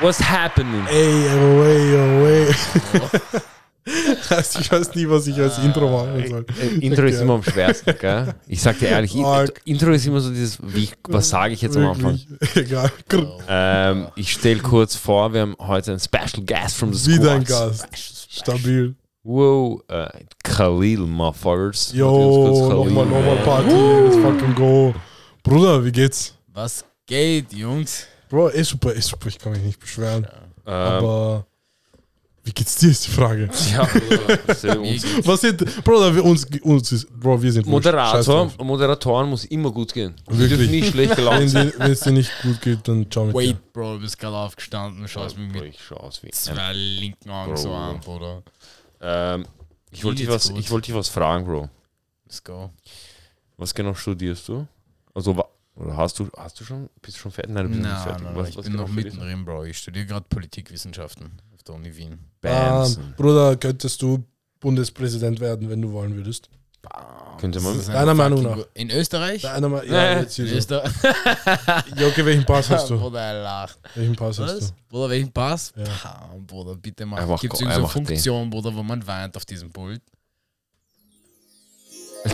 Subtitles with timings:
[0.00, 0.84] What's happening?
[0.88, 2.48] Ey, away, away.
[3.86, 6.46] ich weiß nie, was ich als Intro machen soll.
[6.60, 8.34] Äh, Intro ist immer am schwersten, gell?
[8.46, 9.14] Ich sag dir ehrlich.
[9.64, 12.20] Intro ist immer so dieses, wie, was sage ich jetzt am Anfang?
[12.28, 12.56] Wirklich.
[12.66, 12.90] Egal.
[13.48, 17.20] Ähm, ich stelle kurz vor, wir haben heute einen Special Guest from the Squad.
[17.20, 17.88] Wieder ein Gast.
[18.28, 18.94] Stabil.
[19.22, 20.08] Wow, äh,
[20.42, 21.92] Khalil, motherfuckers.
[21.94, 23.70] Yo, nochmal, nochmal Party.
[23.70, 24.94] Let's fucking go.
[25.42, 26.34] Bruder, wie geht's?
[26.52, 28.06] Was geht, Jungs?
[28.34, 29.28] Bro, ist super, ist super.
[29.28, 30.26] Ich kann mich nicht beschweren.
[30.66, 31.46] Ähm, Aber
[32.42, 33.48] wie geht's dir, ist die Frage.
[33.72, 38.50] ja, Bruder, Was sind, Bro, wir, uns, uns ist, Bro, wir sind Moderator.
[38.58, 40.14] Moderatoren muss immer gut gehen.
[40.26, 40.68] Wirklich?
[40.68, 43.38] nie schlecht gelaufen dir- wenn es dir nicht gut geht, dann ciao mit dir.
[43.38, 47.30] Wait, Bro, du bist gerade aufgestanden, schaust mich mit ich schau aus wie zwei linken
[47.30, 47.76] Augen so Bro.
[47.76, 48.42] an, Bruder.
[49.00, 49.46] ähm,
[49.92, 51.68] ich wollte dich, was- ich wollte dich was fragen, Bro.
[52.26, 52.70] Let's go.
[53.56, 54.66] Was genau studierst du?
[55.14, 57.52] Also, wa- oder hast du, hast du schon, bist du schon fertig?
[57.52, 58.24] Nein, du bist noch nicht Nein, fertig.
[58.26, 59.64] nein, Was- ich was bin noch mittendrin, Bro.
[59.64, 62.18] Ich studiere gerade Politikwissenschaften auf der Uni Wien.
[62.40, 62.96] Bams.
[62.96, 64.24] Ähm, Bruder, könntest du
[64.60, 66.48] Bundespräsident werden, wenn du wollen würdest?
[67.40, 68.58] Könnte man- Das ist Deiner ein Meinung nach?
[68.74, 69.40] In Österreich?
[69.42, 69.88] Deiner Ma- Nee.
[69.92, 70.76] ja, jetzt hier In so.
[72.06, 72.98] Okay, welchen Pass hast du?
[73.00, 73.78] Bruder, er lacht.
[73.94, 74.68] Welchen Pass hast Was?
[74.68, 74.74] du?
[74.90, 75.72] Bruder, welchen Pass?
[75.76, 75.84] Ja.
[75.84, 77.18] Pah, Bruder, bitte mach.
[77.40, 78.06] Gibt es irgendeine einfach den.
[78.06, 80.02] Funktion, Bruder, wo man weint auf diesem Pult?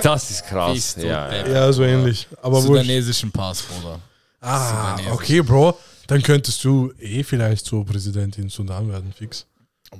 [0.02, 0.96] Das ist krass.
[0.98, 1.48] Ja, ja.
[1.48, 2.26] Ja, so ähnlich.
[2.42, 2.60] Aber.
[2.60, 3.98] Sudanesischen Pass, Bruder.
[4.40, 5.12] Ah, Sudanesisch.
[5.12, 5.76] okay, Bro.
[6.06, 9.46] Dann könntest du eh vielleicht so Präsidentin Sudan werden, fix.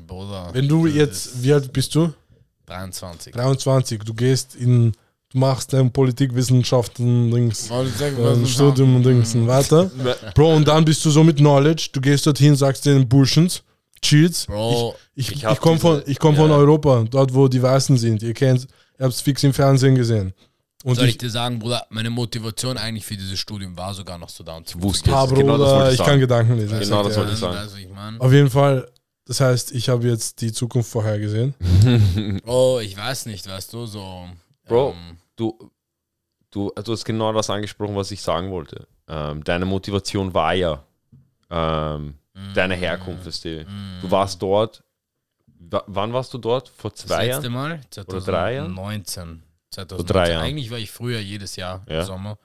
[0.07, 0.51] Bruder.
[0.53, 2.13] Wenn du jetzt, wie alt bist du?
[2.67, 3.33] 23.
[3.33, 4.01] 23.
[4.05, 4.93] Du gehst in,
[5.33, 9.91] du machst dein Politikwissenschaften, Dings, äh, Studium und Dings und weiter.
[10.35, 13.63] Bro, und dann bist du so mit Knowledge, du gehst dorthin, sagst den Burschens,
[14.03, 14.47] chills.
[14.47, 16.57] Bro, Ich, Ich ich, ich komme von, ich komm von ja.
[16.57, 18.23] Europa, dort wo die Weißen sind.
[18.23, 18.67] Ihr kennt,
[19.01, 20.35] ihr habt es fix im Fernsehen gesehen.
[20.85, 24.19] Und soll ich ich, dir sagen, Bruder, meine Motivation eigentlich für dieses Studium war sogar
[24.19, 25.31] noch Sudan zu Wusste ah, es.
[25.31, 26.11] Genau das Bruder, wollte ich ich sagen.
[26.11, 26.81] kann Gedanken lesen.
[26.81, 27.39] Genau ich das dir wollte ich ehrlich.
[27.41, 27.57] sagen.
[27.57, 28.91] Also, ich meine, Auf jeden Fall,
[29.27, 31.55] das heißt, ich habe jetzt die Zukunft vorhergesehen.
[32.47, 34.29] oh, ich weiß nicht, weißt du, so.
[34.67, 34.95] Bro.
[34.97, 35.71] ähm, Du,
[36.51, 38.87] du, du hast genau das angesprochen, was ich sagen wollte.
[39.09, 40.85] Ähm, deine Motivation war ja
[41.49, 42.15] ähm,
[42.55, 43.25] deine Herkunft.
[43.25, 43.65] Weißt du.
[44.03, 44.83] du warst dort.
[45.63, 46.69] Wa- Wann warst du dort?
[46.69, 47.53] Vor das zwei letzte Jahren?
[47.53, 48.75] Mal, Oder drei Jahren?
[48.75, 49.43] 2019.
[49.71, 49.97] 2019.
[49.97, 50.45] Vor drei Jahren.
[50.45, 52.01] Eigentlich war ich früher jedes Jahr Ja.
[52.01, 52.39] im Sommer.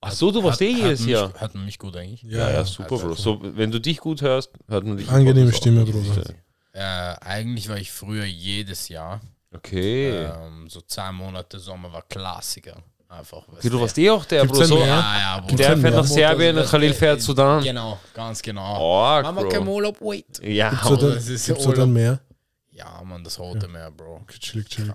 [0.00, 1.32] Ach so, du warst eh jedes mich- Jahr.
[1.34, 2.22] Hat man mich gut eigentlich.
[2.22, 3.14] Ja, ja, super, Bro.
[3.14, 5.08] So, wenn du dich gut hörst, hört man dich.
[5.08, 5.54] Angenehme auch.
[5.54, 6.22] Stimme, Bruder.
[6.72, 6.80] Äh,
[7.24, 9.20] eigentlich war ich früher jedes Jahr.
[9.54, 10.10] Okay.
[10.26, 12.76] Ähm, so zwei Monate Sommer war Klassiker.
[13.08, 13.46] Einfach.
[13.48, 14.66] Okay, du warst eh auch der, Gibt's Bro.
[14.66, 14.78] So?
[14.80, 14.86] Ja,
[15.18, 15.56] ja, Bruder.
[15.56, 17.62] der fährt nach Serbien, Das- Khalil fährt Sudan.
[17.62, 19.04] Genau, ganz genau.
[19.04, 19.74] Arg, Mama, kein Bro.
[19.74, 20.40] Urlaub, wait.
[20.42, 21.76] Ja, Gibt's dann, das ist gibt's Urlaub.
[21.76, 22.18] dann mehr?
[22.76, 24.16] Ja, Mann, das rote Meer, Bro.
[24.22, 24.94] Okay, chillig, chillig.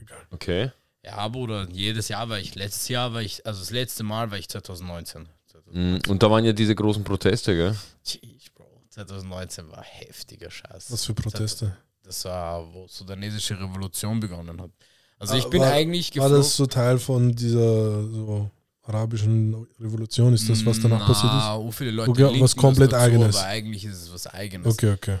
[0.00, 0.18] Egal.
[0.32, 0.70] okay.
[1.04, 4.38] Ja, Bruder, jedes Jahr war ich, letztes Jahr war ich, also das letzte Mal war
[4.38, 5.28] ich 2019.
[5.72, 7.76] Mm, Und da waren ja diese großen Proteste, gell?
[8.04, 8.66] Jeez, Bro.
[8.90, 10.90] 2019 war heftiger Scheiß.
[10.92, 11.76] Was für Proteste?
[12.02, 14.70] Das war, wo sudanesische Revolution begonnen hat.
[15.18, 16.36] Also ich Ah, bin war- eigentlich War geflogen.
[16.38, 18.50] das so Teil von dieser so
[18.82, 20.34] arabischen Revolution?
[20.34, 21.32] Ist das, was danach Na, passiert
[21.64, 23.36] so viele Leute Okay, was komplett dazu, Eigenes.
[23.36, 24.34] Aber eigentlich ist es was ist?
[24.34, 24.66] Eigenes.
[24.66, 25.18] Okay, okay.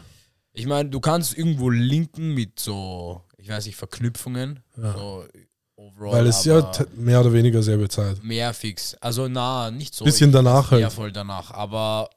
[0.52, 4.60] Ich meine, du kannst irgendwo linken mit so, ich weiß nicht, Verknüpfungen.
[4.76, 4.92] Ja.
[4.92, 5.24] So
[5.76, 8.22] overall, Weil es ja mehr oder weniger selbe Zeit.
[8.22, 8.94] mehr fix.
[9.00, 10.04] Also na, nicht so.
[10.04, 10.92] Bisschen Ich- danach Ja, halt.
[10.92, 11.50] voll danach.
[11.52, 12.10] Aber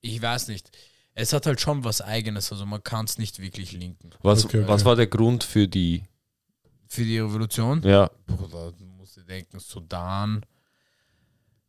[0.00, 0.70] ich weiß nicht.
[1.14, 2.52] Es hat halt schon was Eigenes.
[2.52, 4.10] Also man kann es nicht wirklich linken.
[4.22, 4.68] Was, Okay, okay.
[4.68, 6.02] was war der Grund für die.
[6.88, 7.82] Für die Revolution?
[7.84, 10.44] Ja, Bruder, du musst dir denken, Sudan.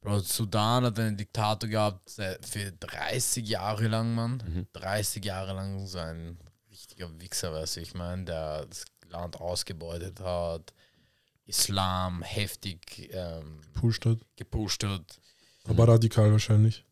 [0.02, 4.44] Bro, Sudan hat einen Diktator gehabt seit- für 30 Jahre lang, Mann.
[4.46, 4.68] Mhm.
[4.74, 6.38] 30 Jahre lang so ein
[6.69, 10.74] richtiger Wichser, weißt du, ich meine, der das Land ausgebeutet hat,
[11.46, 14.19] Islam heftig ähm, Pusht hat.
[14.36, 15.19] gepusht hat.
[15.68, 16.84] Aber radikal wahrscheinlich.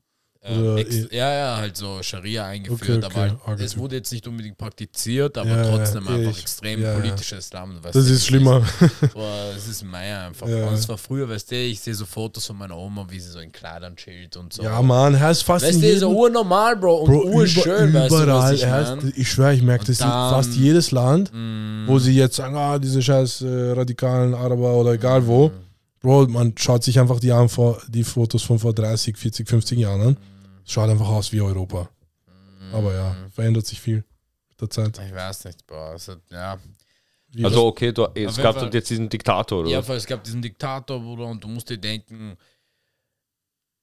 [0.48, 3.96] Ähm, Oder ex- ja, ja, halt so Scharia eingeführt, Okay, okay, aber halt, es wurde
[3.96, 7.80] jetzt nicht unbedingt praktiziert, aber Ja, trotzdem einfach ich- extrem ja, politischer Islam.
[7.82, 8.62] Das du, ist es schlimmer.
[9.14, 10.48] Boah, es ist Meier einfach.
[10.48, 10.68] Ja.
[10.68, 13.30] Und es war früher, weißt du, ich sehe so Fotos von meiner Oma, wie sie
[13.32, 14.62] so in Kleidern chillt und so.
[14.62, 18.12] Ja, Mann, er ist fast Weißt du, ist urnormal, Bro, und Bro, urschön, über, weißt
[18.12, 18.54] du, was überall.
[18.56, 19.08] ich er mein?
[19.10, 22.56] ist, ich schwöre, ich merke das in fast jedes Land, Mm, wo sie jetzt sagen,
[22.56, 25.52] ah, diese scheiß äh, radikalen Araber oder egal wo.
[26.02, 29.80] Bro, man schaut sich einfach die, an, vor, die Fotos von vor 30, 40, 50
[29.80, 30.18] Jahren an.
[30.66, 31.90] Es schaut einfach aus wie Europa.
[32.72, 34.04] Aber ja, verändert sich viel
[34.50, 35.00] mit der Zeit.
[35.00, 35.94] Ich weiß nicht, Bro.
[35.94, 36.58] Es hat, ja.
[37.30, 39.70] Wie also okay, du, es gab Fall- jetzt diesen Diktator, oder?
[39.70, 42.38] Ja, es gab diesen Diktator, Bruder, und du musst dir denken,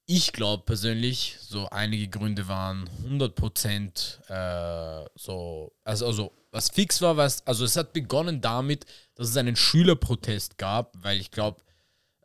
[0.05, 7.15] ich glaube persönlich, so einige Gründe waren 100% äh, so, also, also was fix war,
[7.15, 11.61] was, also es hat begonnen damit, dass es einen Schülerprotest gab, weil ich glaube,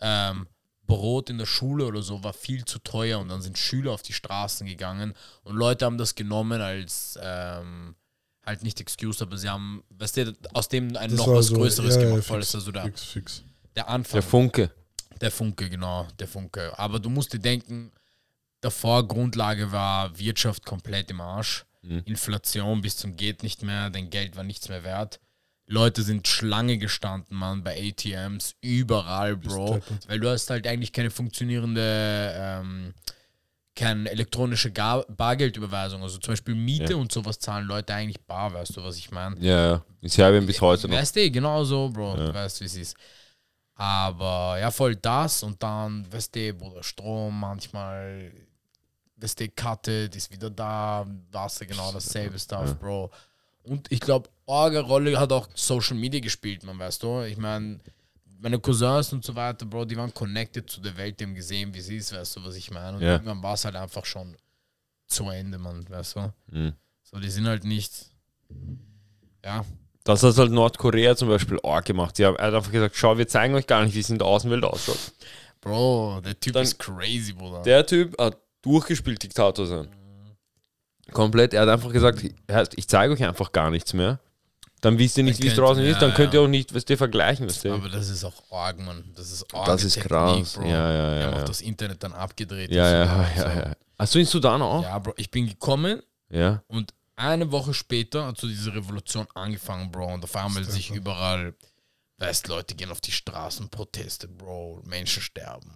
[0.01, 0.47] ähm,
[0.89, 4.03] Brot in der Schule oder so war viel zu teuer und dann sind Schüler auf
[4.03, 5.15] die Straßen gegangen
[5.45, 7.95] und Leute haben das genommen als ähm,
[8.45, 11.55] halt nicht Excuse, aber sie haben, weißt du, aus dem ein Das noch was so-
[11.57, 13.43] Größeres ja, ja, gemacht, weil fix, das also der, Fix, fix.
[13.77, 14.21] der Anfang.
[14.21, 14.71] Der Funke.
[15.21, 16.77] Der Funke, genau, der Funke.
[16.79, 17.93] Aber du musst dir denken,
[18.61, 21.65] davor Grundlage war Wirtschaft komplett im Arsch.
[21.83, 22.03] Mhm.
[22.07, 25.21] Inflation bis zum geht nicht mehr, dein Geld war nichts mehr wert.
[25.71, 29.81] Leute sind Schlange gestanden, Mann, bei ATMs, überall, Bro.
[30.07, 32.95] Weil du hast halt eigentlich keine funktionierende, ähm,
[33.77, 36.03] keine elektronische Gar Bargeldüberweisung.
[36.03, 36.99] Also zum Beispiel Miete Ja.
[36.99, 39.39] und sowas zahlen Leute eigentlich bar, weißt du, was ich meine?
[39.41, 39.85] Ja, ja.
[40.01, 40.97] In Serbien bis heute noch.
[40.97, 42.17] Weißt du, genau so, Bro.
[42.17, 42.27] Ja.
[42.29, 42.97] Du weißt, wie es ist.
[43.75, 48.33] Aber ja, voll das und dann, weißt du, Bruder, Strom manchmal,
[49.17, 52.73] weißt du, Karte, die ist wieder da, Wasser, genau dasselbe Stuff, Ja.
[52.73, 53.11] Bro.
[53.69, 57.23] Und ich glaube, arge Rolle hat auch Social Media gespielt, man, weißt du.
[57.23, 57.79] Ich meine,
[58.41, 61.75] meine Cousins und so weiter, Bro, die waren connected zu der Welt, die haben gesehen,
[61.75, 62.97] wie sie ist, weißt du, was ich meine.
[62.97, 63.13] Und Ja.
[63.15, 64.37] irgendwann war es halt einfach schon
[65.07, 66.33] zu Ende, man, weißt du.
[66.51, 66.73] Mhm.
[67.03, 67.93] So, die sind halt nicht,
[69.45, 69.65] ja,
[70.05, 72.17] Das hat halt Nordkorea zum Beispiel auch gemacht.
[72.17, 74.65] Sie haben einfach gesagt, schau, wir zeigen euch gar nicht, wie es in der Außenwelt
[74.65, 74.99] ausschaut.
[75.61, 77.63] Bro, der Typ Dann- ist crazy, Bruder.
[77.63, 79.89] Der Typ hat durchgespielt, Diktator sein.
[81.13, 81.55] Komplett.
[81.55, 82.23] Er hat einfach gesagt,
[82.77, 84.21] ich zeige euch einfach gar nichts mehr.
[84.81, 86.47] Dann wisst ihr nicht, wie es draußen ja, ist, dann könnt ihr ja.
[86.47, 87.75] auch nicht, was ihr vergleichen, was ihr.
[87.75, 89.05] Aber das ist auch arg, Mann.
[89.17, 89.67] Das ist arg.
[89.67, 90.55] Das ist krass.
[90.63, 91.27] Ja, ja, Wir ja.
[91.27, 92.71] haben auch Ja, das Internet dann abgedreht.
[92.71, 93.59] ja, ja, ja, so.
[93.59, 93.73] ja.
[93.99, 94.85] Hast du in Sudan auch?
[94.85, 96.01] Ja, Bro, ich bin gekommen
[96.31, 96.63] Ja.
[96.69, 100.15] und eine Woche später hat so diese Revolution angefangen, Bro.
[100.15, 101.55] Und auf einmal sich überall,
[102.19, 105.73] weißt Leute gehen auf die Straßen, Proteste, Bro, Menschen sterben.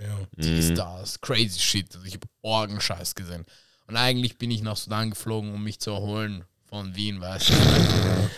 [0.00, 0.16] Ja.
[0.36, 0.74] Dies, Mhm.
[0.76, 1.92] das, crazy shit.
[1.92, 3.44] Also ich habe Orgenscheiß gesehen.
[3.86, 7.54] Und eigentlich bin ich nach Sudan geflogen, um mich zu erholen von Wien, weißt du.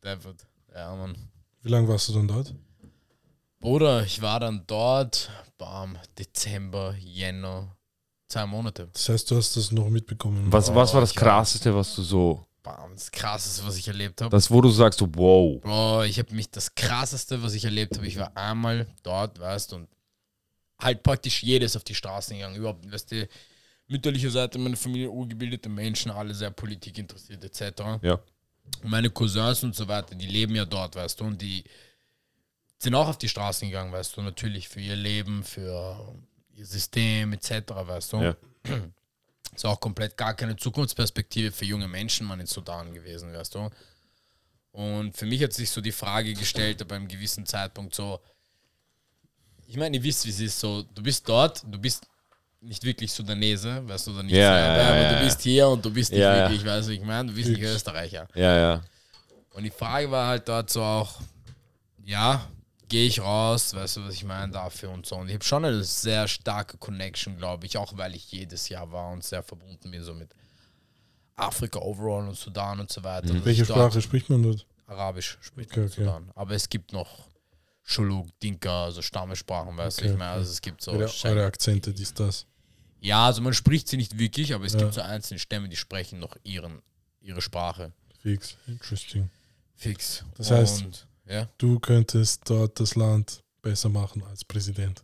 [0.00, 0.36] David.
[0.74, 1.16] Ja, Mann.
[1.62, 2.54] Wie lange warst du dann dort?
[3.58, 7.74] Bruder, ich war dann dort, bam, Dezember, Jänner,
[8.28, 8.90] zwei Monate.
[8.92, 10.52] Das heißt, du hast das noch mitbekommen.
[10.52, 12.46] Was, was war das krasseste, was du so.
[12.62, 14.30] Bam, das krasseste, was ich erlebt habe.
[14.30, 15.60] Das, wo du sagst, so, wow.
[15.62, 19.72] Bro, ich habe mich das krasseste, was ich erlebt habe, ich war einmal dort, weißt
[19.72, 19.88] du, und
[20.78, 22.56] halt praktisch jedes auf die Straßen gegangen.
[22.56, 23.28] Überhaupt, weißt du,
[23.88, 28.02] mütterliche Seite meiner Familie, urgebildete Menschen, alle sehr Politik interessiert, etc.
[28.02, 28.20] Ja.
[28.82, 31.64] Und meine Cousins und so weiter, die leben ja dort, weißt du, und die
[32.78, 36.14] sind auch auf die Straßen gegangen, weißt du, natürlich für ihr Leben, für
[36.54, 38.22] ihr System, etc., weißt du.
[38.22, 38.36] Ja.
[39.54, 43.70] Ist auch komplett gar keine Zukunftsperspektive für junge Menschen, man in Sudan gewesen, weißt du.
[44.72, 48.20] Und für mich hat sich so die Frage gestellt, ab einem gewissen Zeitpunkt so,
[49.68, 52.08] ich meine, ihr wisst, wie es ist, so, du bist dort, du bist
[52.64, 55.24] nicht wirklich Sudanese, weißt du, oder nicht, Ja, ja, aber ja, du ja.
[55.24, 56.42] bist hier und du bist nicht Ja, ja.
[56.50, 57.62] wirklich, weißt du, ich meine, du bist nicht.
[57.62, 58.26] Österreicher.
[58.34, 58.84] Ja, ja.
[59.52, 61.20] Und die Frage war halt dort so auch,
[62.04, 62.46] ja,
[62.88, 65.16] gehe ich raus, weißt du, was ich meine dafür und so.
[65.16, 68.90] Und ich habe schon eine sehr starke Connection, glaube ich, auch weil ich jedes Jahr
[68.90, 70.30] war und sehr verbunden bin so mit
[71.36, 73.32] Afrika overall und Sudan und so weiter.
[73.32, 74.66] Dass Welche Sprache spricht man dort?
[74.86, 76.00] Arabisch spricht Okay, man okay.
[76.04, 76.30] Sudan.
[76.34, 77.28] Aber es gibt noch
[77.82, 80.92] Shuluk, Dinka, also Stammesprachen, weißt du, Okay, ich meine, also es gibt so.
[80.92, 82.46] Eure, eure Akzente, dies, das.
[83.04, 84.80] Ja, also man spricht sie nicht wirklich, aber es Ja.
[84.80, 86.80] gibt so einzelne Stämme, die sprechen noch ihren,
[87.20, 87.92] ihre Sprache.
[88.20, 88.56] Fix.
[88.66, 89.28] Interesting.
[89.76, 90.24] Fix.
[90.36, 91.48] Das heißt- und, ja.
[91.58, 95.02] Du könntest dort das Land besser machen als Präsident.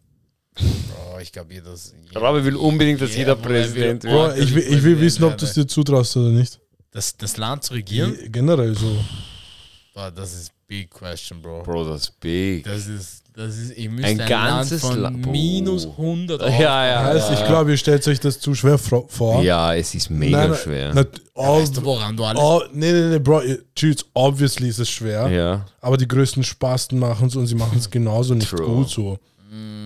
[0.54, 1.74] Bro, ich glaube, jeder.
[2.12, 4.12] Der Rabe will unbedingt, dass jeder Präsident wird.
[4.12, 6.58] Bro, ich will, ich will wissen, ob du es dir zutraust oder nicht.
[6.90, 8.16] Das, das Land zu regieren?
[8.32, 9.04] Generell so.
[9.94, 11.64] Boah, das ist big question, Bro.
[11.64, 12.64] Bro, das ist big.
[12.64, 16.86] Das ist, das ist, ihr müsst Ein ein, ganzes Land La- von minus 100 Ja,
[16.86, 17.04] ja.
[17.04, 19.42] heißt, ich glaube, ihr stellt euch das zu schwer vor.
[19.42, 20.94] Ja, es ist mega Nein, schwer.
[20.94, 22.40] Nat- Weißt du, ob- woran du alles...
[22.40, 23.42] oh, nee, nee, nee, Bro,
[23.74, 25.28] Dudes, obviously ist es schwer.
[25.28, 25.66] ja.
[25.80, 28.64] Aber die größten Spasten machen es und sie machen es genauso nicht True.
[28.66, 29.18] gut so.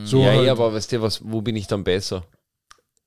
[0.04, 2.24] so ja, halt, ja, aber weißt du, was, wo bin ich dann besser?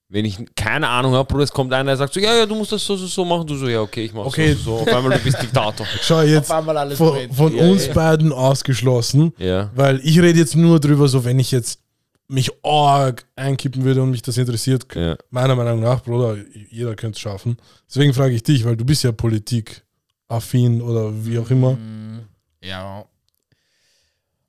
[0.10, 2.56] Wenn ich keine Ahnung habe, Bruder, es kommt einer, der sagt so, ja, ja, du
[2.56, 3.46] musst das so, so, so machen.
[3.46, 4.54] Du so, ja, okay, ich mach Okay.
[4.54, 4.82] so, so, so.
[4.84, 5.86] Auf einmal, du bist Diktator.
[6.02, 7.94] Schau jetzt, Auf einmal alles von, von Ja, uns ja.
[7.94, 9.70] beiden ausgeschlossen, Ja.
[9.76, 11.82] weil ich rede jetzt nur drüber, so wenn ich jetzt
[12.30, 15.18] mich arg einkippen würde und mich das interessiert, Ja.
[15.30, 16.38] meiner Meinung nach, Bruder,
[16.70, 17.58] jeder könnte es schaffen.
[17.90, 21.72] Deswegen frage ich dich, weil du bist ja politikaffin oder wie auch immer.
[21.74, 22.22] Mm,
[22.64, 23.04] Ja.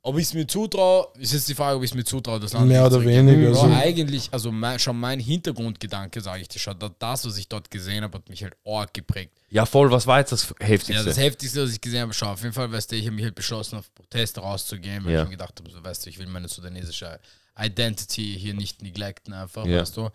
[0.08, 2.52] Ob ich es mir zutraue, ist jetzt die Frage, ob ich es mir zutraue, das
[2.54, 3.62] Land Mehr oder weniger, Ja, so.
[3.66, 7.70] eigentlich, also mein, schon mein Hintergrundgedanke, sage ich dir schon, da- das, was ich dort
[7.70, 9.32] gesehen habe, hat mich halt arg geprägt.
[9.50, 11.04] ja, voll, was war jetzt das Ja, Heftigste?
[11.04, 13.24] das Heftigste, was ich gesehen habe, schau, auf jeden Fall, weißt du, ich habe mich
[13.24, 15.18] halt beschlossen, auf Proteste rauszugehen, weil Ja.
[15.22, 17.20] ich mir gedacht habe, so, weißt du, ich will meine sudanesische
[17.58, 19.80] Identity hier nicht neglecten einfach, Ja.
[19.80, 20.10] weißt du.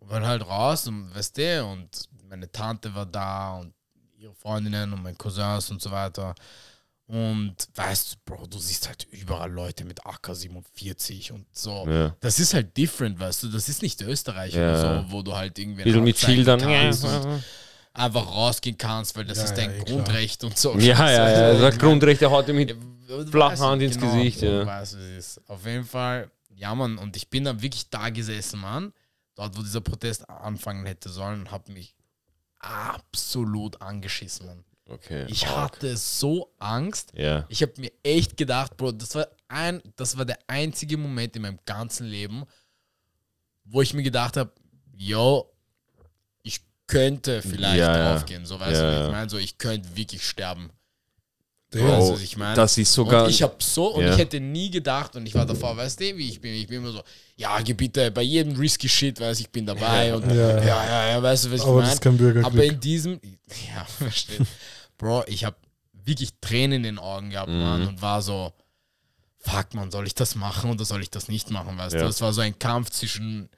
[0.00, 1.88] Und bin halt raus und, weißt du, und
[2.28, 3.72] meine Tante war da und
[4.18, 6.34] ihre Freundinnen und meine Cousins und so weiter.
[7.06, 11.86] Und weißt du, Bro, du siehst halt überall Leute mit AK-47 und so.
[11.86, 12.16] Ja.
[12.20, 13.48] Das ist halt different, weißt du.
[13.48, 14.60] Das ist nicht Österreich Ja.
[14.70, 16.60] oder so, wo du halt irgendwie Bisschen mit Schildern.
[16.60, 17.38] kannst Ja,
[17.94, 19.96] einfach rausgehen kannst, weil das Ja, ist ja, dein eh, klar.
[19.96, 20.72] Grundrecht und so.
[20.78, 21.24] ja, ja, ja.
[21.48, 22.74] Also, Das ich Grundrechte heute mit.
[22.74, 24.66] mein, du flachen Hand ins Gesicht, du ja.
[24.66, 25.40] Weißt, ist.
[25.48, 26.96] Auf jeden Fall, ja, Mann.
[26.96, 28.92] Und ich bin dann wirklich da gesessen, Mann.
[29.34, 31.94] Dort, wo dieser Protest anfangen hätte sollen, und habe mich
[32.58, 34.64] absolut angeschissen, Mann.
[34.92, 35.26] Okay.
[35.28, 35.74] Ich arg.
[35.76, 37.12] hatte so Angst.
[37.16, 37.46] Ja.
[37.48, 41.42] Ich habe mir echt gedacht, Bro, das war ein, das war der einzige Moment in
[41.42, 42.44] meinem ganzen Leben,
[43.64, 44.52] wo ich mir gedacht habe,
[44.94, 45.50] yo,
[46.42, 48.44] ich könnte vielleicht Ja, draufgehen.
[48.44, 49.06] So weißt Ja, du, ja.
[49.06, 50.70] ich meine, so ich könnte wirklich sterben.
[51.72, 52.54] Der, Weißt du, was ich meine?
[52.54, 53.24] das ist sogar.
[53.24, 54.12] und ich habe so, und Ja.
[54.12, 56.76] ich hätte nie gedacht, und ich war davor, weißt du, wie ich bin, ich bin
[56.82, 57.02] immer so,
[57.36, 60.58] ja, bitte, bei jedem risky Shit, weiß ich bin dabei und Ja.
[60.58, 61.92] ja, ja, ja, weißt du, was ich aber das meine?
[61.94, 62.52] ist kein Bürgerkrieg.
[62.52, 63.18] Aber in diesem,
[63.74, 64.46] ja, verstehe.
[65.02, 65.56] Bro, ich habe
[65.92, 67.58] wirklich Tränen in den Augen gehabt, Mhm.
[67.60, 68.52] Mann, und war so,
[69.38, 72.00] fuck, man, soll ich das machen oder soll ich das nicht machen, weißt Ja.
[72.02, 72.06] du?
[72.06, 73.48] Das war so ein Kampf zwischen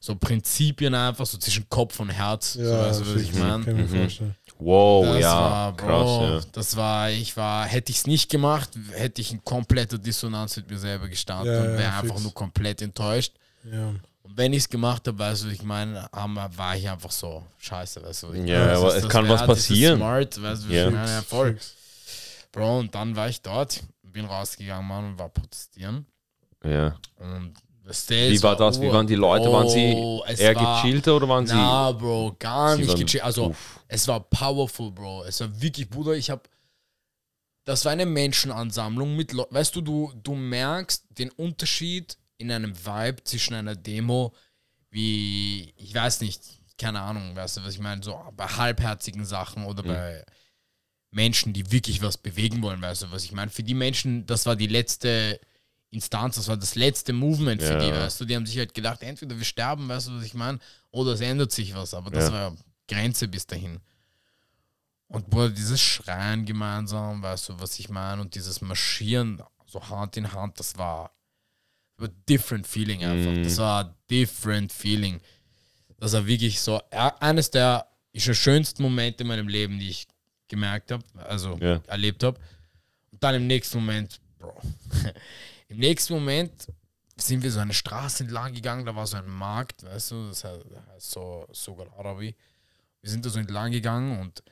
[0.00, 3.38] so Prinzipien einfach, so zwischen Kopf und Herz, so, ja, weißt du, was ich fix,
[3.38, 3.58] meine?
[3.58, 4.34] Mhm.
[4.58, 5.32] Wow, Das ja.
[5.34, 6.50] war, Bro, krass, ja.
[6.52, 10.68] das war, ich war, hätte ich es nicht gemacht, hätte ich in kompletter Dissonanz mit
[10.70, 12.02] mir selber gestanden Ja, und ja, wäre fix.
[12.10, 13.34] einfach nur komplett enttäuscht.
[13.64, 13.94] Ja.
[14.26, 18.02] Und wenn ich es gemacht habe, weißt du, ich meine, war ich einfach so, scheiße,
[18.02, 18.26] weißt du.
[18.34, 19.96] Ja, meine, das aber es kann was wert, ist passieren.
[19.98, 20.86] Smart, weißt du, was Ja.
[20.88, 21.52] ich meine, ja, voll.
[21.54, 21.74] Fix.
[22.52, 26.06] Bro, und dann war ich dort, bin rausgegangen, Mann, und war protestieren.
[26.64, 26.96] ja.
[27.18, 27.54] Und
[28.08, 28.80] Wie war das?
[28.80, 29.52] Wie waren die Leute?
[29.52, 31.54] Waren sie Oh, eher war- gechillter oder waren sie.
[31.54, 33.22] Na, Bro, gar Sie nicht gechillt.
[33.22, 33.78] Also, Uff.
[33.86, 35.22] es war powerful, Bro.
[35.22, 36.48] Es war wirklich, Bruder, ich hab.
[37.64, 42.74] Das war eine Menschenansammlung mit Leu- Weißt du, du, du merkst den Unterschied in einem
[42.76, 44.34] Vibe zwischen einer Demo,
[44.90, 46.42] wie, ich weiß nicht,
[46.78, 49.88] keine Ahnung, weißt du, was ich meine, so bei halbherzigen Sachen oder Mhm.
[49.88, 50.24] bei
[51.10, 53.50] Menschen, die wirklich was bewegen wollen, weißt du, was ich meine.
[53.50, 55.40] Für die Menschen, das war die letzte
[55.90, 57.78] Instanz, das war das letzte Movement für Ja.
[57.78, 58.24] die, weißt du.
[58.26, 60.58] Die haben sich halt gedacht, entweder wir sterben, weißt du, was ich meine,
[60.90, 61.94] oder es ändert sich was.
[61.94, 62.32] Aber das Ja.
[62.32, 62.56] war
[62.88, 63.80] Grenze bis dahin.
[65.08, 70.16] Und Bruder, dieses Schreien gemeinsam, weißt du, was ich meine, und dieses Marschieren, so Hand
[70.16, 71.12] in Hand, das war,
[71.98, 73.32] war different feeling einfach.
[73.32, 73.42] Mhm.
[73.42, 75.20] Das war different feeling.
[75.98, 80.06] Das war wirklich so eines der schönsten Momente in meinem Leben, die ich
[80.48, 81.80] gemerkt habe, also Ja.
[81.86, 82.38] erlebt habe.
[83.10, 84.60] Und dann im nächsten Moment, Bro,
[85.68, 86.68] im nächsten Moment
[87.16, 90.44] sind wir so eine Straße entlang gegangen, da war so ein Markt, weißt du, das
[90.44, 92.34] heißt so Sogar Arabi.
[93.00, 94.42] Wir sind da so entlang gegangen und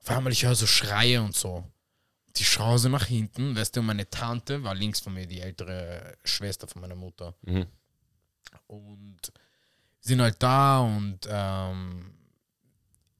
[0.00, 1.64] auf einmal ich höre so Schreie und so.
[2.36, 6.16] Die so nach hinten, weißt du, und meine Tante war links von mir, die ältere
[6.24, 7.34] Schwester von meiner Mutter.
[7.42, 7.66] Mhm.
[8.66, 9.32] Und
[10.00, 12.14] sind halt da und ähm,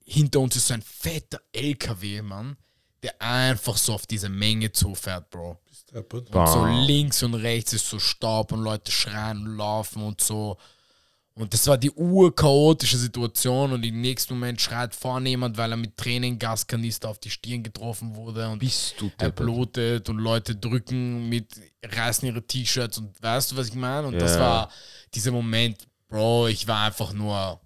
[0.04, 2.56] hinter uns ist so ein fetter LKW, Mann,
[3.02, 5.58] der einfach so auf diese Menge zufährt, Bro.
[6.40, 10.58] Und so links und rechts ist so Staub und Leute schreien und laufen und so.
[11.38, 15.76] Und das war die urchaotische Situation und im nächsten Moment schreit vorne jemand, weil er
[15.76, 21.28] mit Tränengaskanister auf die Stirn getroffen wurde und Bist du er blutet und Leute drücken
[21.28, 24.08] mit, reißen ihre T-Shirts und weißt du, was ich meine?
[24.08, 24.40] Und das Ja.
[24.40, 24.70] war
[25.14, 27.60] dieser Moment, Bro, ich war einfach nur,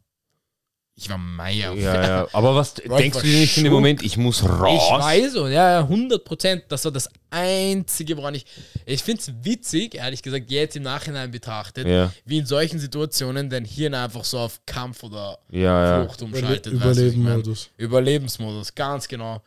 [0.95, 1.73] ich war Meier.
[1.75, 2.29] Ja, ja.
[2.33, 3.73] Aber was ich denkst du dir nicht in dem.
[3.73, 4.83] Moment, ich muss raus?
[4.85, 6.65] Ich weiß so, ja, ja, 100 Prozent.
[6.69, 8.45] Das war das Einzige, woran ich.
[8.85, 12.13] Ich finde es witzig, ehrlich gesagt, jetzt im Nachhinein betrachtet, Ja.
[12.27, 16.05] wie in solchen Situationen dein Hirn einfach so auf Kampf oder Ja, ja.
[16.05, 16.73] Flucht Überle umschaltet.
[16.75, 17.43] du, was ich mein?
[17.79, 19.43] Überlebensmodus, ganz genau.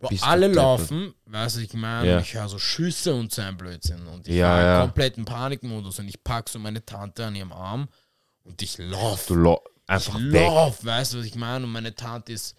[0.00, 2.20] Bro, Bist du alle laufen, weißt du, ich meine, Ja.
[2.20, 4.06] ich höre so Schüsse und so ein Blödsinn.
[4.06, 4.80] Und ich Ja, war ja.
[4.82, 7.88] komplett im Panikmodus und ich pack so meine Tante an ihrem Arm
[8.44, 9.28] und ich laufe.
[9.28, 10.42] Du lo einfach Ich weg.
[10.46, 11.64] lauf, weißt du, was ich meine?
[11.64, 12.54] Und meine Tante ist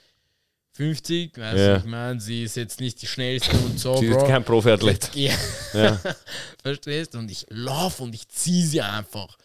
[0.74, 1.68] 50, weißt Ja.
[1.68, 2.20] du, was ich meine?
[2.20, 4.28] Sie ist jetzt nicht die schnellste und so, Sie ist Bro.
[4.28, 5.10] kein Profiathlet.
[5.16, 5.34] Ja.
[5.74, 6.00] Ja.
[6.64, 7.20] Verstehst du?
[7.20, 9.38] Und ich laufe und ich ziehe sie einfach.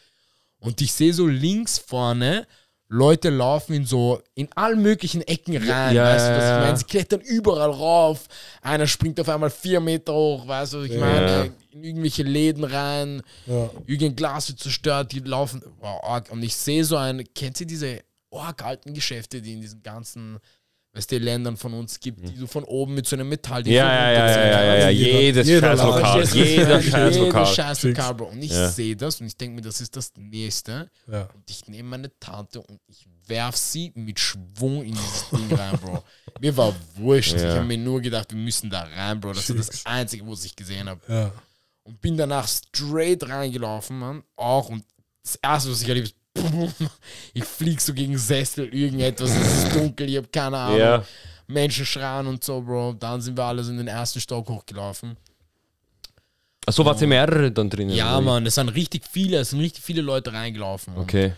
[0.58, 2.46] Und ich sehe so links vorne,
[2.94, 6.64] Leute laufen in so, in allen möglichen Ecken rein, ja, weißt du, was ja, ich
[6.64, 6.76] meine?
[6.76, 8.28] Sie klettern überall rauf.
[8.62, 11.00] Einer springt auf einmal vier Meter hoch, weißt du, was ich Ja.
[11.00, 11.52] meine?
[11.72, 13.68] In irgendwelche Läden rein, Ja.
[13.86, 15.60] irgendein Glas wird zerstört, die laufen.
[15.80, 16.30] Wow, arg.
[16.30, 20.38] und ich sehe so ein, kennt ihr diese arg alten Geschäfte, die in diesen ganzen,
[20.94, 23.66] weißt du, Ländern von uns gibt, die du von oben mit so einem Metall.
[23.66, 24.88] Ja, ja, ja, ja, ja, ja, ja.
[24.90, 25.94] Jeder- Jedes jeder scheiß Laden.
[25.96, 26.12] Lokal.
[26.26, 26.50] Verstehst du?
[26.60, 27.46] Jeder scheiß Jeder Lokal.
[27.46, 27.98] scheiß Fix.
[27.98, 28.24] Lokal, Bro.
[28.26, 28.68] Und ich Ja.
[28.70, 30.90] sehe das und ich denke mir, das ist das Nächste.
[31.10, 31.22] Ja.
[31.34, 35.78] Und ich nehme meine Tante und ich werf sie mit Schwung in dieses Ding rein,
[35.82, 36.04] Bro.
[36.40, 37.32] Mir war wurscht.
[37.32, 37.38] Ja.
[37.50, 39.32] Ich habe mir nur gedacht, wir müssen da rein, Bro.
[39.32, 39.86] Das ist das.
[39.86, 41.00] Einzige, was ich gesehen habe.
[41.08, 41.32] Ja.
[41.82, 44.22] Und bin danach straight reingelaufen, Mann.
[44.36, 44.68] Auch.
[44.68, 44.84] Und
[45.22, 46.16] das Erste, was ich erlebt habe,
[47.32, 50.78] ich flieg so gegen Sessel, irgendetwas, es ist dunkel, ich habe keine Ahnung.
[50.78, 51.04] Ja.
[51.46, 52.94] Menschen schreien und so, Bro.
[52.94, 55.16] Dann sind wir alle so in den ersten Stock hochgelaufen.
[56.66, 57.94] Achso, wart ihr mehrere dann drinnen?
[57.94, 58.20] Ja?
[58.20, 60.96] Mann, es sind richtig viele, es sind richtig viele Leute reingelaufen.
[60.96, 61.34] Okay.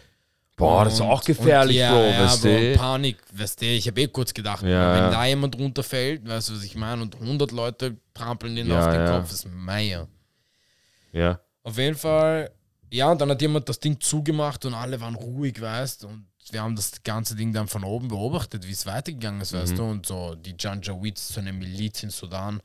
[0.56, 2.74] Boah, das ist auch gefährlich, und ja, Bro, ja, weißt Bro, du?
[2.76, 5.10] Panik, weißt du, ich habe eh kurz gedacht, Ja, wenn ja.
[5.10, 9.04] da jemand runterfällt, weißt du, was ich meine, und 100 Leute trampeln den auf den.
[9.06, 10.08] Kopf, das ist Meier.
[11.12, 11.40] Ja.
[11.62, 12.50] Auf jeden Fall,
[12.92, 16.26] ja, und dann hat jemand das Ding zugemacht und alle waren ruhig, weißt du, und
[16.50, 19.58] wir haben das ganze Ding dann von oben beobachtet, wie es weitergegangen ist, Mhm.
[19.58, 22.60] weißt du, und so die Janjaweeds, so eine Miliz in Sudan,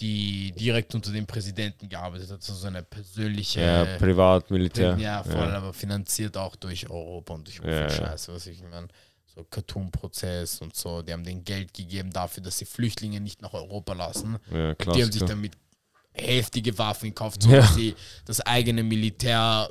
[0.00, 4.96] die direkt unter dem Präsidenten gearbeitet hat, so eine persönliche Ja, Privat, Militär.
[4.98, 7.90] ja, voll, aber finanziert auch durch Europa und durch Ja, ja.
[7.90, 8.88] Scheiße, was ich meine.
[9.34, 13.52] So Khartoum-Prozess und so, die haben denen Geld gegeben dafür, dass sie Flüchtlinge nicht nach
[13.52, 14.38] Europa lassen.
[14.52, 15.52] Ja, die haben sich damit
[16.14, 17.58] heftige Waffen gekauft, so Ja.
[17.58, 17.94] dass sie
[18.24, 19.68] das eigene Militär,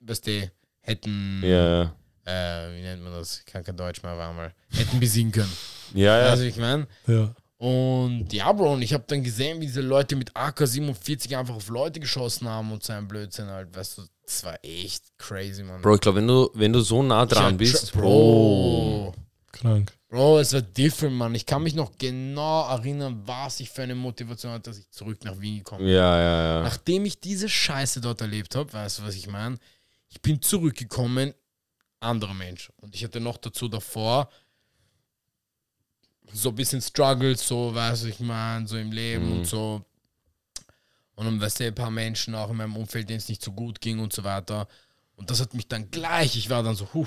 [0.00, 1.94] weißt du, hätten, Ja, ja.
[2.24, 3.38] äh, wie nennt man das?
[3.38, 5.52] Ich kann kein Deutsch mehr, war mal, hätten besiegen können.
[5.94, 6.26] Ja, ja.
[6.30, 7.34] Also ich meine, Ja.
[7.58, 11.68] und ja, Bro, und ich habe dann gesehen, wie diese Leute mit AK-47 einfach auf
[11.68, 15.82] Leute geschossen haben und so ein Blödsinn halt, weißt du, das war echt crazy, Mann.
[15.82, 19.14] Bro, ich glaube, wenn du, wenn du so nah dran Ja, bist, tr- Bro.
[19.60, 19.92] Krank.
[20.08, 21.34] Bro, es war different, Mann.
[21.34, 25.22] Ich kann mich noch genau erinnern, was ich für eine Motivation hatte, dass ich zurück
[25.24, 25.94] nach Wien gekommen bin.
[25.94, 26.62] Ja, ja, ja.
[26.62, 29.58] Nachdem ich diese Scheiße dort erlebt habe, weißt du, was ich meine?
[30.08, 31.32] Ich bin zurückgekommen,
[32.00, 32.70] anderer Mensch.
[32.78, 34.28] Und ich hatte noch dazu davor
[36.32, 39.32] so ein bisschen Struggles, so, weißt du, ich meine, so im Leben Mhm.
[39.38, 39.84] und so.
[41.16, 43.52] Und dann, weißt du, ein paar Menschen auch in meinem Umfeld, denen es nicht so
[43.52, 44.66] gut ging und so weiter.
[45.16, 47.06] Und das hat mich dann gleich, ich war dann so, huh,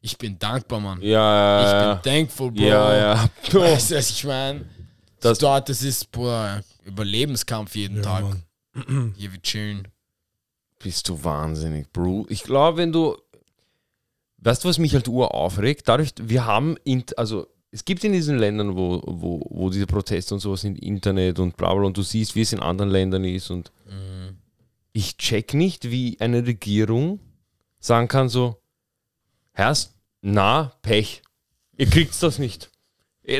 [0.00, 1.00] ich bin dankbar, Mann.
[1.02, 1.94] Ja, ja, Ich ja.
[1.94, 2.62] bin thankful, Bro.
[2.62, 3.30] Ja, ja.
[3.52, 4.64] Weißt du, was ich meine?
[5.20, 8.22] Das- dort, das ist boah, Überlebenskampf jeden Ja, Tag.
[8.24, 9.14] Mann.
[9.16, 9.88] Hier wir chillen.
[10.78, 12.26] Bist du wahnsinnig, Bro.
[12.28, 13.16] Ich glaube, wenn du.
[14.38, 15.88] Weißt du, was mich halt ur aufregt?
[15.88, 20.34] Dadurch, wir haben, int- also es gibt in diesen Ländern, wo, wo, wo diese Proteste
[20.34, 23.24] und sowas sind, Internet und bla bla, und du siehst, wie es in anderen Ländern
[23.24, 23.50] ist.
[23.50, 23.72] Und
[24.92, 27.18] ich check nicht, wie eine Regierung
[27.80, 28.60] sagen kann, so,
[29.56, 31.22] Herrst, na, Pech.
[31.78, 32.70] Ihr kriegt das nicht.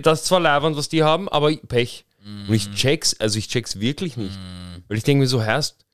[0.02, 2.04] Das ist zwar leibend, was die haben, aber Pech.
[2.48, 4.36] Und ich check's, also ich check's wirklich nicht.
[4.88, 5.84] Weil ich denke mir so, Herst,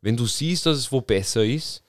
[0.00, 1.84] wenn du siehst, dass es wo besser ist,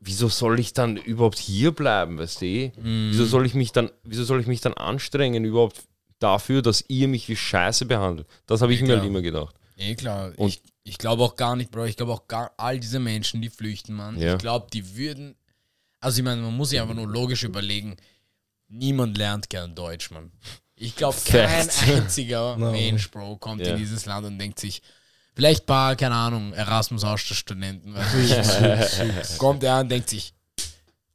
[0.00, 2.46] wieso soll ich dann überhaupt hier bleiben, weißt du?
[2.46, 2.72] eh?
[2.76, 5.82] Wieso soll ich mich dann, wieso soll ich mich dann anstrengen überhaupt
[6.18, 8.26] dafür, dass ihr mich wie Scheiße behandelt?
[8.46, 9.54] Das habe ich mir halt immer gedacht.
[9.76, 10.32] Eh klar.
[10.36, 11.84] Und- ich ich glaube auch gar nicht, Bro.
[11.84, 14.18] Ich glaube auch gar all diese Menschen, die flüchten, Mann.
[14.18, 14.32] Ja.
[14.32, 15.36] Ich glaube, die würden.
[16.02, 17.96] Also ich meine, man muss sich einfach nur logisch überlegen.
[18.68, 20.32] Niemand lernt gern Deutsch, Mann.
[20.74, 22.72] Ich glaube, kein einziger No.
[22.72, 23.72] Mensch, Bro, kommt Ja.
[23.72, 24.82] in dieses Land und denkt sich,
[25.34, 30.34] vielleicht ein paar, keine Ahnung, Erasmus-Austauschstudenten, weißt du, kommt er und denkt sich,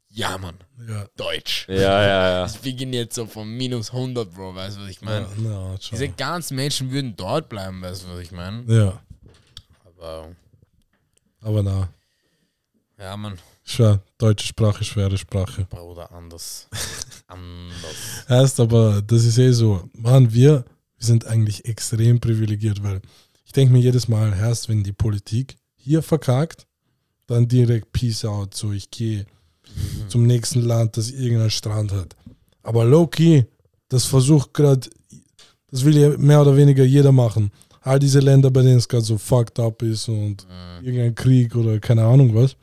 [0.10, 1.06] ja, Mann, Ja.
[1.16, 1.68] Deutsch.
[1.68, 2.46] Ja, ja, ja.
[2.52, 5.28] Ich beginne jetzt so von minus 100, Bro, weißt du, was ich meine?
[5.44, 5.92] Ja, schau.
[5.92, 8.64] Diese ganzen Menschen würden dort bleiben, weißt du, was ich meine?
[8.74, 9.00] ja,
[9.86, 10.30] Aber,
[11.42, 11.90] aber na.
[12.98, 13.38] ja, Mann,
[13.70, 14.02] Schwer.
[14.18, 15.68] Deutsche Sprache, schwere Sprache.
[15.70, 16.70] Bruder, anders.
[17.28, 18.26] anders.
[18.30, 19.90] Heißt aber, das ist eh so.
[19.92, 20.64] Mann, wir,
[20.98, 23.02] wir sind eigentlich extrem privilegiert, weil
[23.44, 26.66] ich denke mir jedes Mal, erst wenn die Politik hier verkackt,
[27.28, 28.56] dann direkt Peace out.
[28.56, 29.26] So, ich gehe
[30.08, 32.16] zum nächsten Land, das irgendeinen Strand hat.
[32.64, 33.46] Aber Loki,
[33.90, 34.90] das versucht gerade,
[35.70, 37.52] das will ja mehr oder weniger jeder machen.
[37.82, 40.48] All diese Länder, bei denen es gerade so fucked up ist und
[40.82, 42.56] irgendein Krieg oder keine Ahnung was.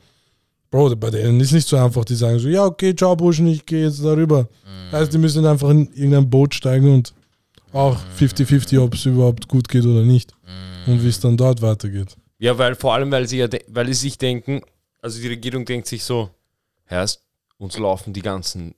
[0.75, 3.65] Bro, bei denen ist nicht so einfach, die sagen so, ja, okay, ciao, Burschen, ich
[3.65, 4.49] gehe jetzt darüber.
[4.91, 7.13] Heißt, die müssen einfach in irgendein Boot steigen und
[7.71, 10.33] auch 50-50, ob es überhaupt gut geht oder nicht.
[10.85, 12.17] Und wie es dann dort weitergeht.
[12.39, 14.59] Ja, weil vor allem, weil sie ja, weil sie sich denken,
[15.01, 16.29] also die Regierung denkt sich so,
[16.83, 17.21] Herrst,
[17.57, 18.75] uns laufen die ganzen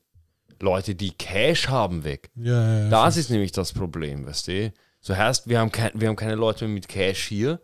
[0.60, 2.30] Leute, die Cash haben, weg.
[2.36, 2.90] Ja, ja.
[2.90, 4.72] Das ist nämlich das Problem, weißt du?
[5.02, 7.60] So heißt, wir haben, kein, wir haben keine Leute mehr mit Cash hier.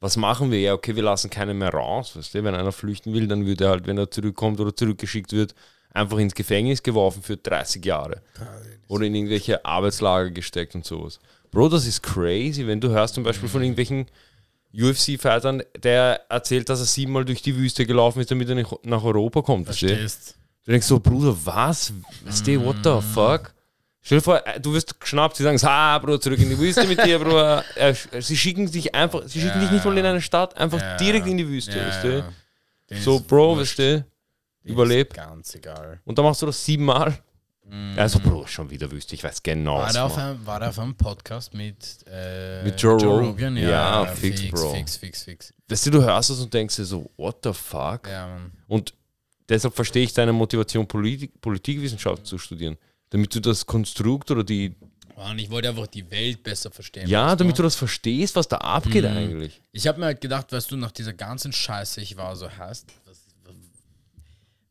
[0.00, 0.60] Was machen wir?
[0.60, 2.44] Ja, okay, wir lassen keinen mehr raus, weißt du?
[2.44, 5.54] Wenn einer flüchten will, dann wird er halt, wenn er zurückkommt oder zurückgeschickt wird,
[5.92, 8.20] einfach ins Gefängnis geworfen für 30 Jahre.
[8.88, 11.20] Oder in irgendwelche Arbeitslager gesteckt und sowas.
[11.50, 14.06] Bro, das ist crazy, wenn du hörst zum Beispiel von irgendwelchen
[14.76, 19.04] UFC-Fightern, der erzählt, dass er siebenmal durch die Wüste gelaufen ist, damit er nicht nach
[19.04, 19.66] Europa kommt.
[19.66, 20.72] Verstehst du?
[20.72, 21.92] Denkst so, Bruder, was?
[22.24, 23.54] Weißt du, what the fuck?
[24.06, 26.86] Stell dir vor, äh, du wirst geschnappt, sie sagen, ah, Bruder, zurück in die Wüste
[26.86, 27.64] mit dir, Bruder.
[27.76, 30.96] Äh, Sie schicken dich einfach, sie schicken dich nicht mal in eine Stadt, einfach Ja.
[30.98, 32.18] direkt in die Wüste, Ja, weißt du?
[32.18, 32.32] ja.
[32.90, 33.72] Denen So, Bro, wurscht.
[33.72, 34.04] weißt du, Denen
[34.74, 35.08] überleb.
[35.08, 36.00] Ist ganz egal.
[36.04, 37.18] Und dann machst du das siebenmal.
[37.96, 40.78] Also, Bro, schon wieder Wüste, ich weiß genau, War der, auf einem, war der auf
[40.78, 43.56] einem Podcast mit, äh, Mit Joe Rogan?
[43.56, 44.74] Ja, Ja, fix, fix, Bro.
[44.74, 45.54] fix, fix, fix.
[45.66, 48.06] Weißt du, du hörst das und denkst dir so, what the fuck?
[48.06, 48.36] Ja.
[48.68, 48.92] Und
[49.48, 52.76] deshalb verstehe ich deine Motivation, Politik, Politikwissenschaft zu studieren.
[53.14, 54.74] Damit du das Konstrukt oder die,
[55.16, 57.08] Mann, ich wollte einfach die Welt besser verstehen.
[57.08, 59.16] ja, damit du das verstehst, was da abgeht Mhm.
[59.16, 59.62] eigentlich.
[59.70, 62.88] Ich habe mir halt gedacht, weißt du, nach dieser ganzen Scheiße, ich war so, heißt,
[63.06, 63.18] was,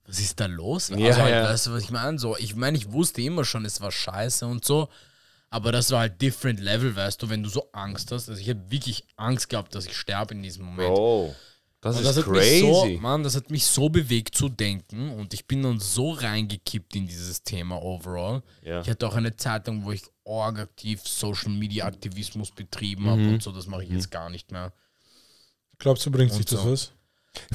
[0.05, 0.89] was ist da los?
[0.89, 1.43] Ja, also halt, ja.
[1.45, 2.19] weißt du, was ich meine?
[2.19, 4.89] So, ich meine, ich wusste immer schon, es war scheiße und so,
[5.49, 8.27] aber das war halt different level, weißt du, wenn du so Angst hast.
[8.27, 10.93] Also ich habe wirklich Angst gehabt, dass ich sterbe in diesem Moment.
[10.93, 11.33] Bro,
[11.83, 12.97] das Und ist das hat mich so, crazy.
[13.01, 17.07] Mann, das hat mich so bewegt zu denken und ich bin dann so reingekippt in
[17.07, 18.41] dieses Thema overall.
[18.63, 18.81] Ja.
[18.81, 23.21] Ich hatte auch eine Zeit lang, wo ich org aktiv Social Media Aktivismus betrieben habe
[23.21, 23.33] Mhm.
[23.35, 24.71] und so, das mache ich jetzt gar nicht mehr.
[25.77, 26.71] Glaubst du, bringt sich Und das so.
[26.71, 26.91] was?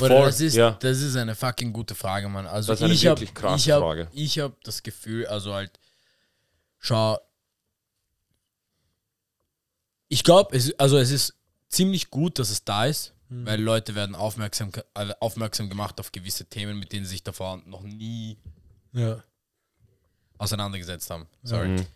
[0.01, 0.73] Oder Voll, das ist, ja.
[0.73, 2.47] das ist eine fucking gute Frage, Mann.
[2.47, 4.09] Also Das ist eine ich habe wirklich krasse ich hab, Frage.
[4.13, 5.79] ich hab das Gefühl, also halt,
[6.79, 7.17] schau,
[10.09, 11.35] ich glaube, es, also es ist
[11.69, 13.47] ziemlich gut, dass es da ist, Mhm.
[13.47, 14.71] weil Leute werden aufmerksam,
[15.21, 18.39] aufmerksam gemacht auf gewisse Themen, mit denen sie sich davor noch nie
[18.93, 19.23] Ja.
[20.39, 21.27] auseinandergesetzt haben.
[21.43, 21.69] Sorry.
[21.69, 21.87] Mhm.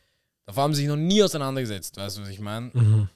[0.47, 2.71] Davor haben sie sich noch nie auseinandergesetzt, weißt du, was ich meine?
[2.75, 3.09] Mhm.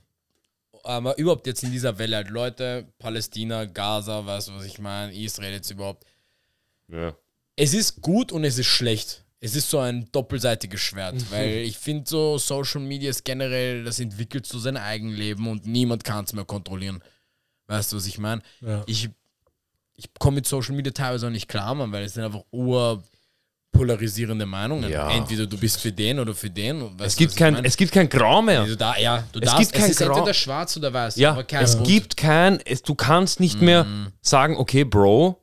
[0.84, 5.12] Aber überhaupt jetzt in dieser Welle halt Leute, Palästina, Gaza, weißt du, was ich meine,
[5.12, 6.04] Israel jetzt überhaupt.
[6.88, 7.16] Ja.
[7.56, 9.24] Es ist gut und es ist schlecht.
[9.40, 14.00] Es ist so ein doppelseitiges Schwert, weil ich finde so Social Media ist generell, das
[14.00, 17.02] entwickelt so sein Eigenleben und niemand kann es mehr kontrollieren.
[17.68, 18.42] Weißt du, was ich meine?
[18.60, 18.82] Ja.
[18.86, 19.08] Ich,
[19.94, 24.46] ich komme mit Social Media teilweise auch nicht klar, Mann, weil es sind einfach urpolarisierende
[24.46, 24.90] Meinungen.
[24.90, 25.10] Ja.
[25.10, 26.82] Entweder du bist für den oder für den.
[26.82, 28.60] weißt Es du, gibt ich kein, es gibt kein Grau mehr.
[28.60, 30.14] Also da, ja, du Es darfst, gibt kein es ist Grau.
[30.16, 31.16] entweder schwarz oder weiß.
[31.16, 31.86] Ja, aber kein es Rot.
[31.86, 34.12] gibt kein, es, du kannst nicht mehr Mhm.
[34.22, 35.42] sagen, okay, Bro,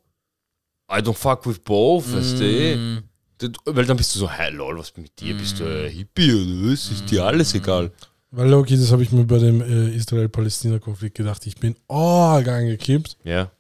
[0.92, 2.78] I don't fuck with both, weißt du?
[2.78, 3.04] Mm,
[3.66, 5.36] Weil dann bist du so, hey lol, was mit dir?
[5.36, 6.90] Bist du ein Hippie oder was?
[6.90, 7.92] Ist dir alles egal?
[8.36, 11.46] Weil, Loki, das habe ich mir bei dem äh, Israel-Palästina-Konflikt gedacht.
[11.46, 13.18] Ich bin arg angekippt.
[13.24, 13.52] Ja.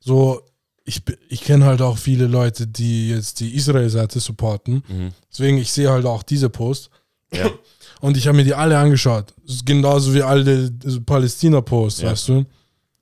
[0.00, 0.40] So,
[0.84, 4.82] ich, ich kenne halt auch viele Leute, die jetzt die Israel-Seite supporten.
[4.88, 5.10] Mhm.
[5.30, 6.88] Deswegen, ich sehe halt auch diese Post.
[7.32, 7.50] Ja.
[8.00, 9.34] Und ich habe mir die alle angeschaut.
[9.66, 10.70] Genauso wie alle
[11.04, 12.10] Palästina-Posts, Ja.
[12.12, 12.46] weißt du?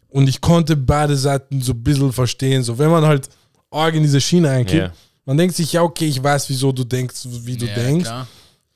[0.09, 2.65] Und ich konnte beide Seiten so ein bisschen verstehen.
[2.65, 3.29] So, wenn man halt
[3.71, 4.93] arg in diese Schiene einkippt, Ja.
[5.25, 8.05] man denkt sich, ja, okay, ich weiß, wieso du denkst, wie du ja, denkst.
[8.07, 8.27] Klar.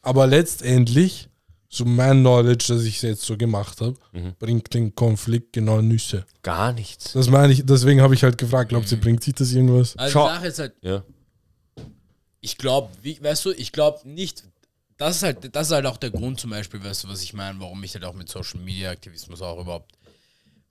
[0.03, 1.29] Aber letztendlich,
[1.75, 4.35] so mein Knowledge, das ich jetzt so gemacht habe, Mhm.
[4.39, 6.25] bringt den Konflikt genau Nüsse.
[6.43, 7.13] Gar nichts.
[7.13, 9.97] Das meine ich, deswegen habe ich halt gefragt, glaubt ihr, bringt sich das irgendwas?
[9.97, 11.03] Also Schau- die Sache ist halt, Ja.
[12.41, 14.45] ich glaube, weißt du, ich glaube nicht,
[14.97, 17.33] das ist halt, das ist halt auch der Grund zum Beispiel, weißt du, was ich
[17.35, 19.93] meine, warum ich halt auch mit Social Media Aktivismus auch überhaupt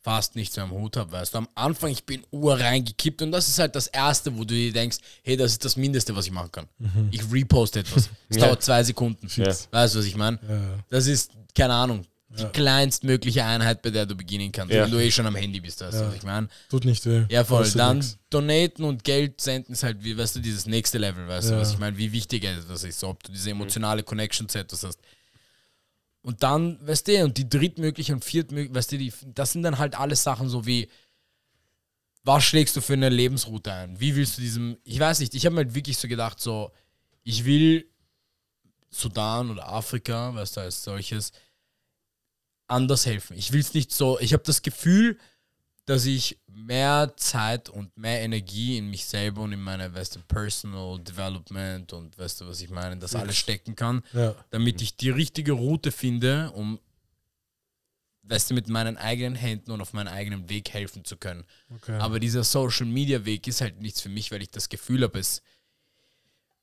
[0.03, 1.37] fast nichts mehr am Hut habe, weißt du.
[1.39, 4.73] Am Anfang, ich bin ur reingekippt und das ist halt das Erste, wo du dir
[4.73, 6.67] denkst, hey, das ist das Mindeste, was ich machen kann.
[7.11, 8.09] Ich reposte etwas.
[8.29, 8.45] Es Ja.
[8.47, 9.27] dauert zwei Sekunden.
[9.35, 9.45] Ja.
[9.71, 10.39] Weißt du, was ich meine?
[10.47, 10.83] Ja.
[10.89, 12.03] Das ist, keine Ahnung,
[12.37, 14.83] die kleinstmögliche Einheit, bei der du beginnen kannst, Ja.
[14.85, 16.47] wenn du eh schon am Handy bist, weißt du, was ich meine?
[16.69, 17.25] Tut nicht weh.
[17.29, 17.59] Ja, voll.
[17.61, 18.17] Kostet Dann nix.
[18.31, 21.71] donaten und Geld senden ist halt, wie, weißt du, dieses nächste Level, weißt du, was
[21.73, 24.99] ich meine, wie wichtig das ist, ob du diese emotionale Connection zu etwas hast.
[26.23, 29.77] Und dann, weißt du, und die drittmögliche und viertmögliche, weißt du, die, das sind dann
[29.77, 30.89] halt alles Sachen so wie,
[32.23, 33.99] was schlägst du für eine Lebensroute ein?
[33.99, 36.71] Wie willst du diesem, ich weiß nicht, ich habe mir halt wirklich so gedacht, so,
[37.23, 37.89] ich will
[38.89, 41.33] Sudan oder Afrika, weißt du, als solches,
[42.67, 43.37] anders helfen.
[43.37, 45.19] Ich will es nicht so, ich habe das Gefühl,
[45.85, 50.19] dass ich mehr Zeit und mehr Energie in mich selber und in meine, weißt du,
[50.21, 54.33] Personal Development und weißt du, was ich meine, das alles stecken kann, Ja.
[54.49, 56.79] damit ich die richtige Route finde, um,
[58.23, 61.43] weißt du, mit meinen eigenen Händen und auf meinen eigenen Weg helfen zu können.
[61.75, 61.97] Okay.
[61.99, 65.19] Aber dieser Social Media Weg ist halt nichts für mich, weil ich das Gefühl habe,
[65.19, 65.41] es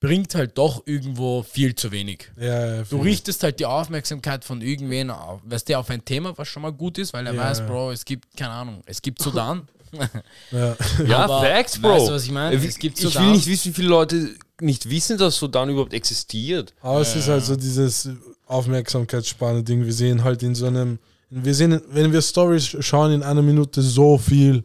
[0.01, 2.31] bringt halt doch irgendwo viel zu wenig.
[2.41, 6.37] ja, ja, Du richtest halt die Aufmerksamkeit von irgendwen auf, weißt du, auf ein Thema,
[6.39, 7.67] was schon mal gut ist, weil er Ja, weiß, ja.
[7.67, 9.69] Bro, es gibt, keine Ahnung, es gibt Sudan.
[10.53, 10.77] ja.
[11.07, 11.91] Ja, Aber Facts, Bro.
[11.91, 12.57] weißt du, was ich meine?
[12.57, 13.33] Äh, Es gibt ich will Sudan.
[13.33, 16.73] nicht wissen, wie viele Leute nicht wissen, dass Sudan überhaupt existiert.
[16.81, 18.09] Aber es ist halt so dieses
[18.47, 19.85] Aufmerksamkeitsspanne-Ding.
[19.85, 20.99] Wir sehen halt in so einem,
[21.31, 24.63] wir sehen, wenn wir Stories schauen in einer Minute so viel.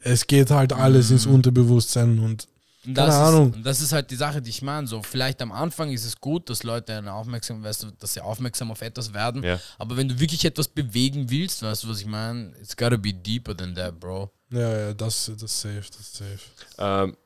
[0.00, 2.46] Es geht halt alles ins Unterbewusstsein Und
[2.94, 3.50] Keine das Ahnung.
[3.50, 4.86] Ist, und das ist halt die Sache, die ich meine.
[4.86, 8.20] So, vielleicht am Anfang ist es gut, dass Leute eine aufmerksam, weißt du, dass sie
[8.20, 9.42] aufmerksam auf etwas werden.
[9.42, 9.60] Ja.
[9.78, 12.52] Aber wenn du wirklich etwas bewegen willst, weißt du, was ich meine?
[12.60, 14.30] It's gotta be deeper than that, Bro.
[14.50, 16.38] ja, ja, das, das safe, das safe.
[16.78, 17.16] Ähm,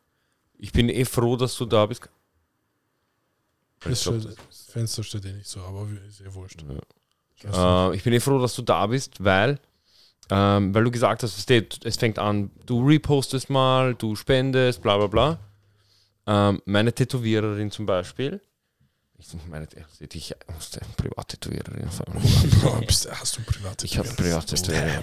[0.59, 2.03] ich bin eh froh, dass du da bist.
[3.81, 6.63] Das, Ich glaub, steht, das Fenster steht eh nicht so, aber ist eh wurscht.
[7.45, 9.59] Äh, ich bin eh froh, dass du da bist, weil,
[10.29, 15.07] ähm, weil du gesagt hast, es fängt an, du repostest mal, du spendest, bla bla
[15.07, 15.39] bla.
[16.31, 18.41] Ähm, meine Tätowiererin zum Beispiel,
[19.19, 19.67] ich meine,
[20.13, 21.89] ich musste eine Privattätowiererin.
[22.63, 25.03] Bro, bist, hast du private Ich habe Privattätowiererin.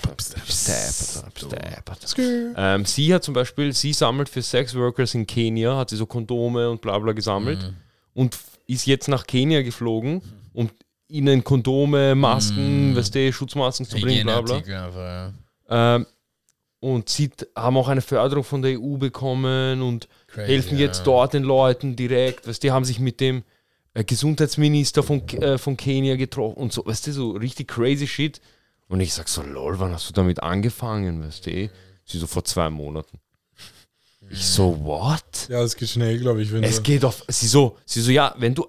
[2.55, 6.69] Ähm, sie hat zum Beispiel, sie sammelt für Sexworkers in Kenia, hat sie so Kondome
[6.69, 7.61] und bla bla gesammelt.
[7.61, 7.75] Mhm.
[8.13, 10.21] Und ist jetzt nach Kenia geflogen,
[10.53, 10.69] um
[11.09, 14.55] ihnen Kondome, Masken, weißt du, Schutzmasken zu bringen, bla bla.
[14.55, 15.33] Einfach, ja.
[15.69, 16.05] Ähm,
[16.79, 21.33] und sie haben auch eine Förderung von der EU bekommen und Crazy, helfen jetzt dort
[21.33, 22.47] den Leuten direkt.
[22.47, 23.43] Weißt, die haben sich mit dem
[23.95, 28.39] äh, Gesundheitsminister von, äh, von Kenia getroffen und so, weißt du, so richtig crazy shit.
[28.87, 31.69] Und ich sag so, lol, wann hast du damit angefangen, weißt du?
[32.05, 33.19] Sie so vor zwei Monaten.
[34.29, 35.47] Ich so, what?
[35.49, 36.51] Ja, es geht schnell, glaube ich.
[36.51, 38.67] Wenn Es du, geht auf, sie so, sie so, ja, wenn du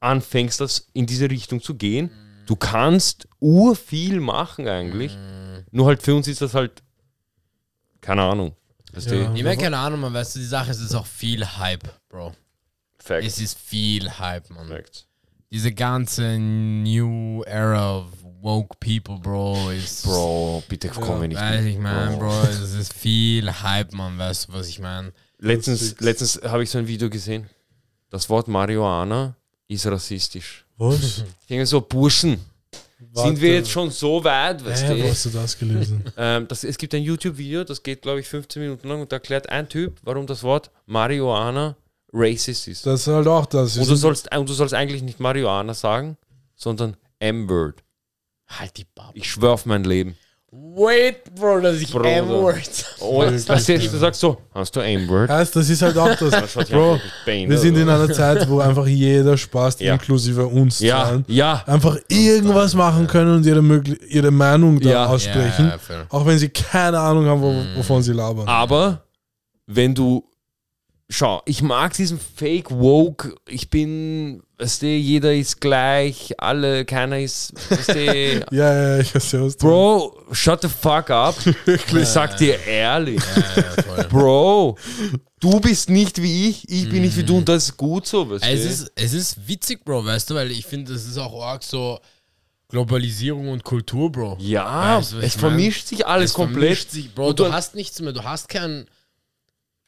[0.00, 2.10] anfängst, das in diese Richtung zu gehen,
[2.46, 5.16] du kannst urviel machen eigentlich.
[5.70, 6.82] Nur halt für uns ist das halt,
[8.00, 8.56] keine Ahnung.
[8.92, 9.28] Weißt Ja.
[9.28, 9.34] du?
[9.34, 11.88] Ich meine, keine Ahnung, man weißt du, die Sache ist, es ist auch viel Hype,
[12.08, 12.34] Bro.
[12.98, 13.26] Facts.
[13.26, 14.68] Es ist viel Hype, man.
[14.68, 15.06] Facts.
[15.50, 18.06] Diese ganze New Era of
[18.40, 20.04] woke people, Bro, ist.
[20.04, 21.40] Bro, bitte komm mir nicht.
[21.40, 21.72] Weiß mit.
[21.74, 25.12] ich, mein, Bro, es ist viel Hype, man, weißt du, was ich meine?
[25.38, 27.48] Letztens, letztens habe ich so ein Video gesehen.
[28.10, 29.34] Das Wort Marihuana
[29.68, 30.64] ist rassistisch.
[30.76, 31.24] was?
[31.40, 32.38] Ich denke so, Burschen,
[33.12, 34.64] sind wir jetzt schon so weit?
[34.64, 35.08] Weißt wo du?
[35.08, 36.04] hast du das gelesen?
[36.16, 39.16] Ähm, das, es gibt ein YouTube-Video, das geht, glaube ich, 15 Minuten lang und da
[39.16, 41.76] erklärt ein Typ, warum das Wort Marihuana
[42.12, 42.84] racist ist.
[42.84, 43.76] Das ist halt auch das.
[43.76, 46.16] Und du sollst, und du sollst eigentlich nicht Marihuana sagen,
[46.56, 47.82] sondern M-Word.
[48.48, 49.12] Halt die Bab.
[49.14, 50.16] Ich schwör auf mein Leben.
[50.52, 51.94] Wait, Bro, dass ich.
[51.94, 55.30] M-Word Oh, weißt du, du sagst so, hast du M-Word?
[55.30, 56.54] heißt, das ist halt auch das.
[56.70, 58.00] Bro, wir sind in aus.
[58.00, 59.92] einer Zeit, wo einfach jeder Spaß, Ja.
[59.92, 61.62] inklusive uns, Ja, zahlen, ja.
[61.66, 63.60] einfach irgendwas machen können und ihre,
[64.08, 65.06] ihre Meinung da Ja.
[65.06, 65.72] aussprechen.
[66.08, 68.48] Auch wenn sie keine Ahnung haben, wo, wovon sie labern.
[68.48, 69.04] Aber
[69.68, 70.24] wenn du,
[71.12, 77.18] schau, ich mag diesen Fake Woke, ich bin, weißt du, jeder ist gleich, alle, keiner
[77.18, 81.34] ist, weißt du, Ja, ja, ich weiß ja, was du Bro, shut the fuck up.
[81.66, 83.20] Ich sag dir ehrlich.
[83.96, 84.02] Ja.
[84.04, 84.78] Bro,
[85.40, 88.30] du bist nicht wie ich, ich bin nicht wie du und das ist gut so,
[88.30, 88.48] weißt du?
[88.48, 91.62] Es ist, es ist witzig, Bro, weißt du, weil ich finde, es ist auch arg
[91.64, 91.98] so
[92.68, 94.36] Globalisierung und Kultur, Bro.
[94.40, 95.40] ja, Weißt du, es ich mein?
[95.50, 96.60] vermischt sich alles Es komplett.
[96.62, 98.86] vermischt Sich, Bro, Und du du- hast nichts mehr, du hast keinen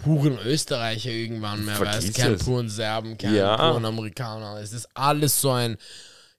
[0.02, 2.44] puren Österreicher irgendwann mehr, Vergiss weißt keinen es.
[2.44, 3.56] puren Serben, keinen Ja.
[3.72, 4.60] puren Amerikaner.
[4.60, 5.76] Es ist alles so ein.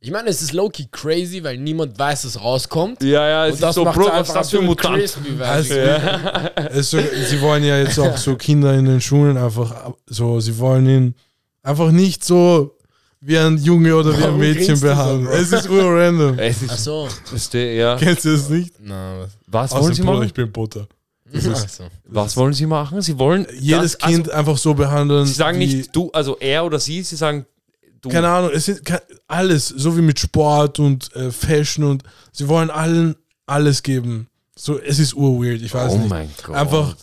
[0.06, 3.02] Ich meine, es ist low-key crazy, weil niemand weiß, dass rauskommt.
[3.04, 4.66] Ja, ja, es Und das ist so, macht's Bro, was einfach ist das für ein
[4.66, 4.98] Mutant?
[4.98, 6.70] crispy, weißt Also?
[6.70, 9.98] Es ist so, sie wollen ja jetzt auch so Kinder in den Schulen einfach ab-
[10.08, 11.16] so, sie wollen ihn
[11.62, 12.76] einfach nicht so
[13.22, 15.24] wie ein Junge oder wie ein Warum Mädchen grinst du so, behandeln.
[15.28, 15.34] Bro?
[15.36, 16.40] es ist urrandom.
[16.40, 17.08] Es Ach ist, so.
[17.32, 17.96] weißt du, ja.
[17.96, 18.74] Kennst du das nicht?
[18.82, 19.72] Na, was?
[19.72, 20.26] Was wollen sie Bruder, machen?
[20.26, 20.86] ich bin Butter.
[21.36, 21.84] Ach so.
[22.06, 23.02] Was wollen sie machen?
[23.02, 25.22] Sie wollen Jedes das, Kind einfach so behandeln.
[25.22, 27.46] Also, sie sagen wie, nicht du, also er oder sie, sie sagen
[28.02, 28.10] du.
[28.10, 28.82] Keine Ahnung, es sind
[29.28, 33.16] alles, so wie mit Sport und äh, Fashion und sie wollen allen
[33.46, 34.28] alles geben.
[34.56, 36.10] So, es ist urweird, ich weiß oh nicht.
[36.10, 36.56] mein Gott.
[36.56, 36.96] Einfach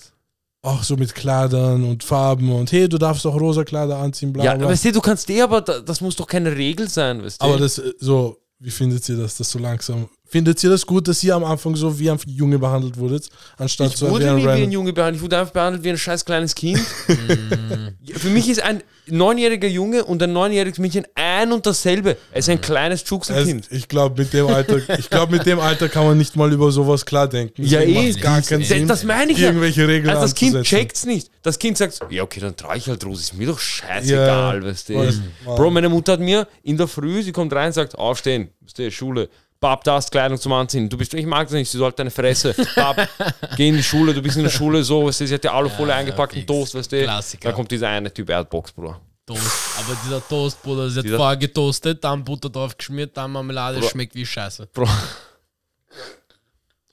[0.62, 4.45] auch so mit Kleidern und Farben und hey, du darfst auch rosa Kleider anziehen, bla
[4.45, 4.69] Ja, bla.
[4.69, 7.45] weißt du, du kannst eh, aber da- das muss doch keine Regel sein, weißt du?
[7.47, 10.09] Aber das äh, so, wie findet ihr das, das so langsam?
[10.31, 13.88] Findet ihr das gut, dass ihr am Anfang so wie ein Junge behandelt wurdet, anstatt
[13.90, 14.71] ich so wurde wie ein nie wie ein?
[14.71, 16.79] Junge behandelt, ich wurde einfach behandelt wie ein scheiß kleines Kind.
[18.14, 22.16] Für mich ist ein neunjähriger Junge und ein neunjähriges Mädchen ein und dasselbe.
[22.33, 23.66] Es ist ein kleines Es, Juxelkind.
[23.71, 26.71] ich glaube, mit dem Alter, ich glaube, mit dem Alter kann man nicht mal über
[26.71, 27.64] sowas klar denken.
[27.64, 27.93] Ja, eh.
[27.95, 29.49] macht's gar keinen Das- Sinn, das meine ich ja.
[29.49, 30.77] irgendwelche Regeln Also das Kind anzusetzen.
[30.77, 31.31] checkt's nicht.
[31.43, 34.64] Das Kind sagt, ja okay, dann trage ich halt Rose, ist mir doch scheißegal, Ja,
[34.64, 34.93] weißt du.
[34.95, 38.51] weiß- Bro, meine Mutter hat mir in der Früh, sie kommt rein und sagt, aufstehen,
[38.61, 39.29] weißt du, Schule.
[39.61, 40.88] Bab, da hast Kleidung zum Anziehen.
[40.88, 42.55] Du bist, ich mag das nicht, sie sollte deine Fresse.
[42.75, 42.96] Bab,
[43.57, 45.49] geh in die Schule, du bist in der Schule, so, weißt du, sie hat die
[45.51, 46.46] Alufolie Ja, eingepackt und fix.
[46.46, 47.03] Toast, weißt du.
[47.03, 47.49] Klassiker.
[47.49, 48.96] Dann kommt dieser eine Typ, er hat Box, Bro.
[49.27, 49.42] Toast.
[49.79, 53.33] Aber dieser Toast, Bruder, das ist jetzt Dieser- vorher getoastet, dann Butter drauf geschmiert, dann
[53.33, 53.88] Marmelade, Bro.
[53.88, 54.66] schmeckt wie Scheiße.
[54.73, 54.88] Bro.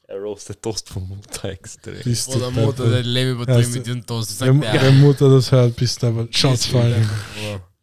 [0.10, 2.02] Er roastet Toast von Mutter extrem.
[2.02, 4.40] Bist Oder Mutter, der Leben übertrieben Heißt- mit diesem Toast.
[4.40, 4.82] Wenn, Sagt der.
[4.84, 7.10] wenn Mutter das hört, bist du aber Shots fallen.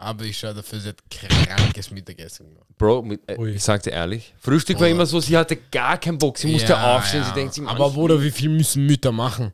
[0.04, 0.10] Bro.
[0.10, 2.66] Aber ich schaue dafür, sie hat krankes Mittagessen gemacht.
[2.78, 6.18] Bro, mit, äh, ich sag dir ehrlich, Frühstück war immer so, sie hatte gar keinen
[6.18, 9.52] Bock, sie musste aufstehen, sie denkt sich, Aber Bruder, wie viel müssen Mütter machen?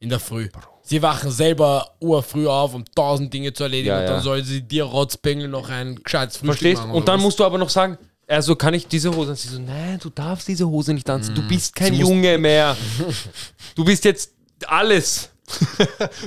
[0.00, 0.48] In der Früh.
[0.82, 4.22] Sie wachen selber urfrüh auf, um tausend Dinge zu erledigen Ja, und dann ja.
[4.22, 6.80] soll sie dir Rotzbengel noch ein gescheites Frühstück Verstehst?
[6.82, 6.90] machen.
[6.92, 7.24] Und oder dann was?
[7.24, 9.50] musst du aber noch sagen, also kann ich diese Hose anziehen?
[9.50, 11.34] Sie so, nein, du darfst diese Hose nicht anziehen.
[11.34, 12.76] Du bist kein Sie Junge mehr.
[13.74, 14.32] Du bist jetzt
[14.66, 15.30] alles.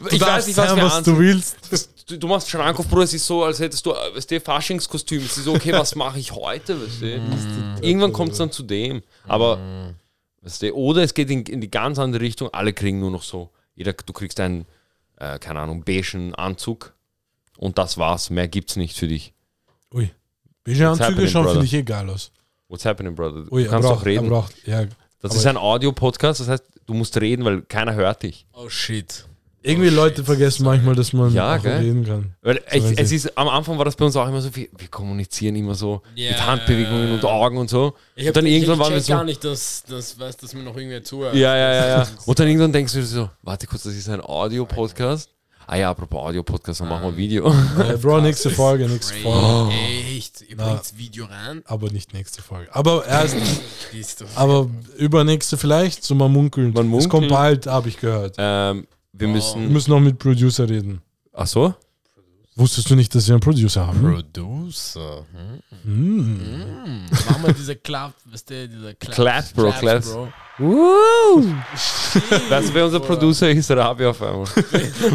[0.10, 1.20] Du darfst wir sein, was du anziehen.
[1.20, 1.58] willst.
[2.08, 4.40] Du, du machst Schrank auf, Bruder, es ist so, als hättest du, äh, weißt du,
[4.40, 5.22] Faschingskostüm.
[5.24, 7.06] Es ist so, okay, was mache ich heute, weißt du?
[7.82, 9.02] Irgendwann kommt es dann zu dem.
[9.28, 9.94] Aber,
[10.42, 13.24] weißt du, oder es geht in, in die ganz andere Richtung, alle kriegen nur noch
[13.24, 14.66] so, jeder, du kriegst einen,
[15.18, 16.94] äh, keine Ahnung, beigen Anzug
[17.58, 19.34] und das war's, mehr gibt's nicht für dich.
[19.94, 20.10] Ui.
[20.64, 21.54] Beige Anzüge schauen, brother?
[21.54, 22.32] finde ich egal aus.
[22.68, 23.52] What's happening, brother?
[23.52, 24.30] Ui, du kannst er auch braucht, reden.
[24.30, 24.86] Braucht, ja,
[25.20, 28.46] Das aber- ist ein Audio-Podcast, das heißt, du musst reden, weil keiner hört dich.
[28.54, 29.28] Oh shit.
[29.64, 31.78] Irgendwie Leute vergessen manchmal, dass man Ja, auch gell?
[31.80, 32.36] reden kann.
[32.42, 34.68] Weil wenn ich, es ist, am Anfang war das bei uns auch immer so, wir,
[34.76, 37.94] wir kommunizieren immer so Ja, mit Handbewegungen und Augen und so.
[38.16, 39.14] Ich und hab, dann ich, irgendwann ich waren wir so.
[39.14, 41.36] gar nicht, dass, dass, weiß, dass mir noch irgendwer zuhört.
[41.36, 42.08] Ja, ja, ja, ja.
[42.26, 45.30] Und dann irgendwann denkst du so, warte kurz, das ist ein Audio-Podcast.
[45.68, 47.48] Ah ja, apropos Audio-Podcast, dann machen wir Video.
[47.80, 49.14] Äh, Bro, nächste Folge, nächste.
[49.14, 49.74] Folge.
[50.18, 50.42] Echt?
[50.50, 50.58] Ihr
[50.96, 51.62] Video rein?
[51.66, 52.74] Aber nicht nächste Folge.
[52.76, 53.38] Aber erst,
[54.36, 56.74] aber übernächste vielleicht, so mal munkeln.
[56.74, 57.32] Man Es kommt munkelt.
[57.32, 58.36] bald, habe ich gehört.
[58.38, 59.72] ähm, wir Wir müssen.
[59.72, 61.02] müssen noch mit Producer reden.
[61.34, 61.74] Ach so?
[62.56, 64.02] Wusstest du nicht, dass wir einen Producer haben?
[64.02, 65.26] Producer.
[65.32, 65.62] Hm?
[65.84, 67.06] Hm.
[67.10, 69.16] Machen wir diese Clap, weißt du, dieser Clap.
[69.16, 70.12] Claps, Bro, Claps.
[70.58, 71.44] Bro.
[72.50, 73.72] Weißt du, wer unser Producer ist?
[73.72, 74.46] Rabi auf einmal.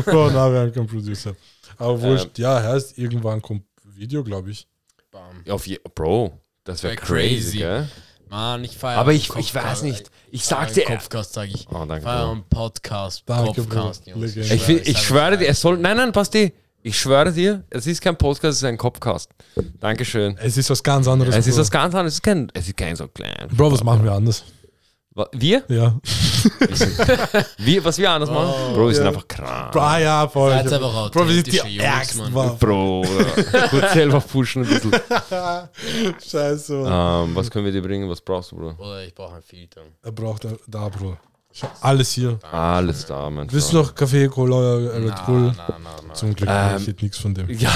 [0.05, 1.37] Bro, na, wir haben keinen Producer.
[1.79, 2.43] Aber wurscht, Ähm.
[2.45, 4.67] ja, heißt, irgendwann kommt Video, glaube ich.
[5.13, 5.43] Bam.
[5.49, 7.59] Auf je, Bro, das wäre Wär crazy, crazy.
[7.59, 7.89] gell?
[8.37, 8.99] Mann, ich feiere.
[8.99, 10.11] Aber ich, ich weiß nicht.
[10.31, 10.83] Ich sagte.
[10.83, 11.67] Kopfcast, sag ich.
[11.71, 13.23] Oh, danke, Feier Podcast.
[13.25, 14.13] Danke, Kopfcast, Bro.
[14.13, 14.35] Jungs.
[14.35, 14.55] Legende.
[14.55, 15.79] Ich, find, ich schwöre dir, es soll.
[15.79, 16.53] Nein, nein, Basti.
[16.83, 19.31] Ich schwöre dir, es ist kein Podcast, es ist ein Kopfcast.
[19.81, 20.37] Dankeschön.
[20.39, 21.35] Es ist was ganz anderes.
[21.35, 22.13] Es ist was ganz anderes.
[22.13, 23.49] Es ist kein, es ist kein so klein.
[23.51, 24.45] Bro, was machen wir anders?
[25.33, 25.65] Wir?
[25.69, 25.99] Ja.
[27.59, 28.75] wir was wir anders machen?
[28.75, 29.11] Bro, wir sind ja.
[29.11, 29.73] einfach krank.
[29.73, 30.51] Bro, ah, ja, voll.
[30.51, 32.59] Seid einfach Bro, wir sind die Jungs, Ärgsten, Mann.
[32.59, 33.03] Bro,
[33.71, 34.93] kurz selber pushen ein bisschen.
[36.31, 37.29] Scheiße, Mann.
[37.29, 38.11] Ähm, was können wir dir bringen?
[38.11, 38.75] Was brauchst du, Bro?
[38.79, 39.81] Oder ich brauche ein Filter.
[40.03, 41.17] Er braucht da, da, Bro.
[41.81, 42.39] Alles hier.
[42.53, 45.55] Alles da, mein Willst du noch Kaffee, Cola, Red Bull?
[46.13, 47.49] Zum Glück, Ähm, ich hätte nichts von dem.
[47.49, 47.73] Ja.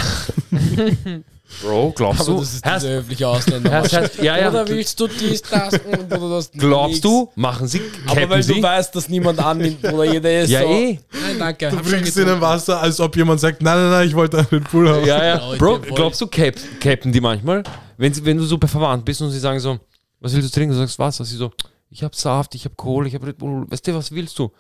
[1.63, 2.39] Bro, glaubst Aber du?
[2.41, 3.83] das ist Herrst- diese höfliche Ausländer.
[4.23, 4.49] Ja, ja.
[4.51, 6.51] Oder willst du dies, das und oder das?
[6.57, 7.01] Glaubst nix.
[7.01, 7.31] du?
[7.35, 7.81] Machen sie?
[8.07, 10.69] Aber weil du weißt, dass niemand annimmt oder jeder ist Ja, so.
[10.69, 10.99] eh.
[11.13, 11.71] Nein, danke.
[11.71, 12.41] Du bringst in ein.
[12.41, 15.05] Wasser, als ob jemand sagt, nein, nein, nein, ich wollte einen Bull haben.
[15.05, 15.55] Ja, ja.
[15.59, 17.63] Bro, glaubst du, cap, cappen die manchmal?
[17.99, 19.79] Wenn, sie, wenn du so bei verwandt bist und sie sagen so,
[20.21, 20.73] was willst du trinken?
[20.75, 21.25] Du sagst Wasser.
[21.25, 21.51] Sie so,
[21.91, 23.67] ich hab Saft, ich hab Kohle, ich hab Red Bull.
[23.71, 24.51] Weißt du, was willst du?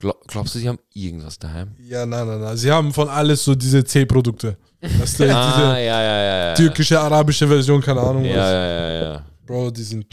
[0.00, 1.74] Glaub, glaubst du, sie haben irgendwas daheim?
[1.78, 2.56] Ja, nein, nein, nein.
[2.56, 4.56] Sie haben von alles so diese C-Produkte.
[4.80, 6.54] Weißt du, Ah, diese ja, ja, ja, ja.
[6.54, 8.50] türkische, arabische Version, keine Ahnung Ja, was.
[8.50, 9.26] ja, ja, ja.
[9.46, 10.06] Bro, die sind,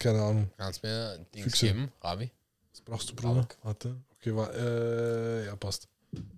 [0.00, 0.50] keine Ahnung.
[0.58, 1.66] Kannst du mir Dings Füchse.
[1.66, 2.30] geben, Rabi?
[2.72, 3.46] Was brauchst du, Bruder?
[3.62, 3.94] Warte.
[4.20, 5.86] Okay, wa äh, ja, passt.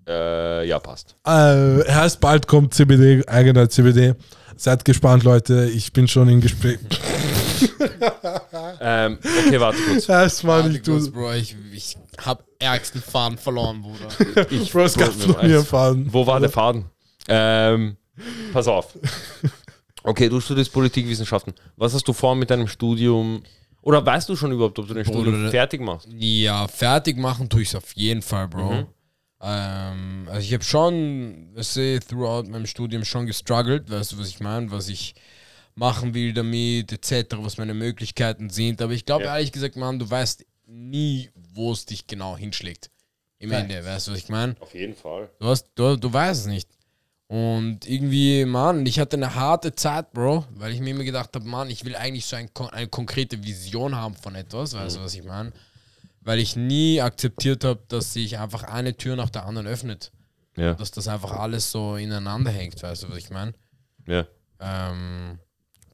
[0.06, 1.16] Äh, ja, passt.
[1.26, 4.14] Äh, heißt, bald kommt CBD, eigener CBD.
[4.56, 5.64] Seid gespannt, Leute.
[5.74, 6.78] Ich bin schon im Gespräch.
[8.80, 10.08] Ähm, okay, warte kurz.
[10.44, 11.12] Warte ich kurz, tu.
[11.12, 14.50] Bro, ich, ich hab ärgsten Faden verloren, Bruder.
[14.50, 15.50] Ich, Bro, es gab nie weiß.
[15.50, 16.06] erfahren.
[16.10, 16.86] Wo war der Faden?
[17.28, 17.96] Ähm,
[18.52, 18.96] pass auf.
[20.02, 21.54] Okay, du studierst Politikwissenschaften.
[21.76, 23.42] Was hast du vor mit deinem Studium?
[23.82, 26.08] Oder weißt du schon überhaupt, ob du dein Studium Bruder, fertig machst?
[26.16, 28.72] Ja, fertig machen tue ich es auf jeden Fall, Bro.
[28.72, 28.86] Mhm.
[29.42, 34.28] Ähm, also ich habe schon, weißt du, throughout meinem Studium schon gestruggelt, weißt du, was
[34.28, 35.14] ich meine, was ich
[35.74, 38.80] machen will damit, etc., was meine Möglichkeiten sind.
[38.80, 39.34] Aber ich glaube Ja.
[39.36, 42.90] ehrlich gesagt, Mann, du weißt nie, wo es dich genau hinschlägt.
[43.38, 44.56] Im Ende, weißt du, was ich meine?
[44.60, 45.30] Auf jeden Fall.
[45.38, 46.68] Du, hast, du, du weißt es nicht.
[47.26, 51.44] Und irgendwie, Mann, ich hatte eine harte Zeit, Bro, weil ich mir immer gedacht habe,
[51.46, 55.14] Mann, ich will eigentlich so ein, eine konkrete Vision haben von etwas, weißt du, was
[55.14, 55.52] ich meine?
[56.20, 60.12] Weil ich nie akzeptiert habe, dass sich einfach eine Tür nach der anderen öffnet.
[60.56, 63.52] Ja, Dass das einfach alles so ineinander hängt, weißt du, was ich meine?
[64.06, 64.26] ja.
[64.60, 65.38] Ähm,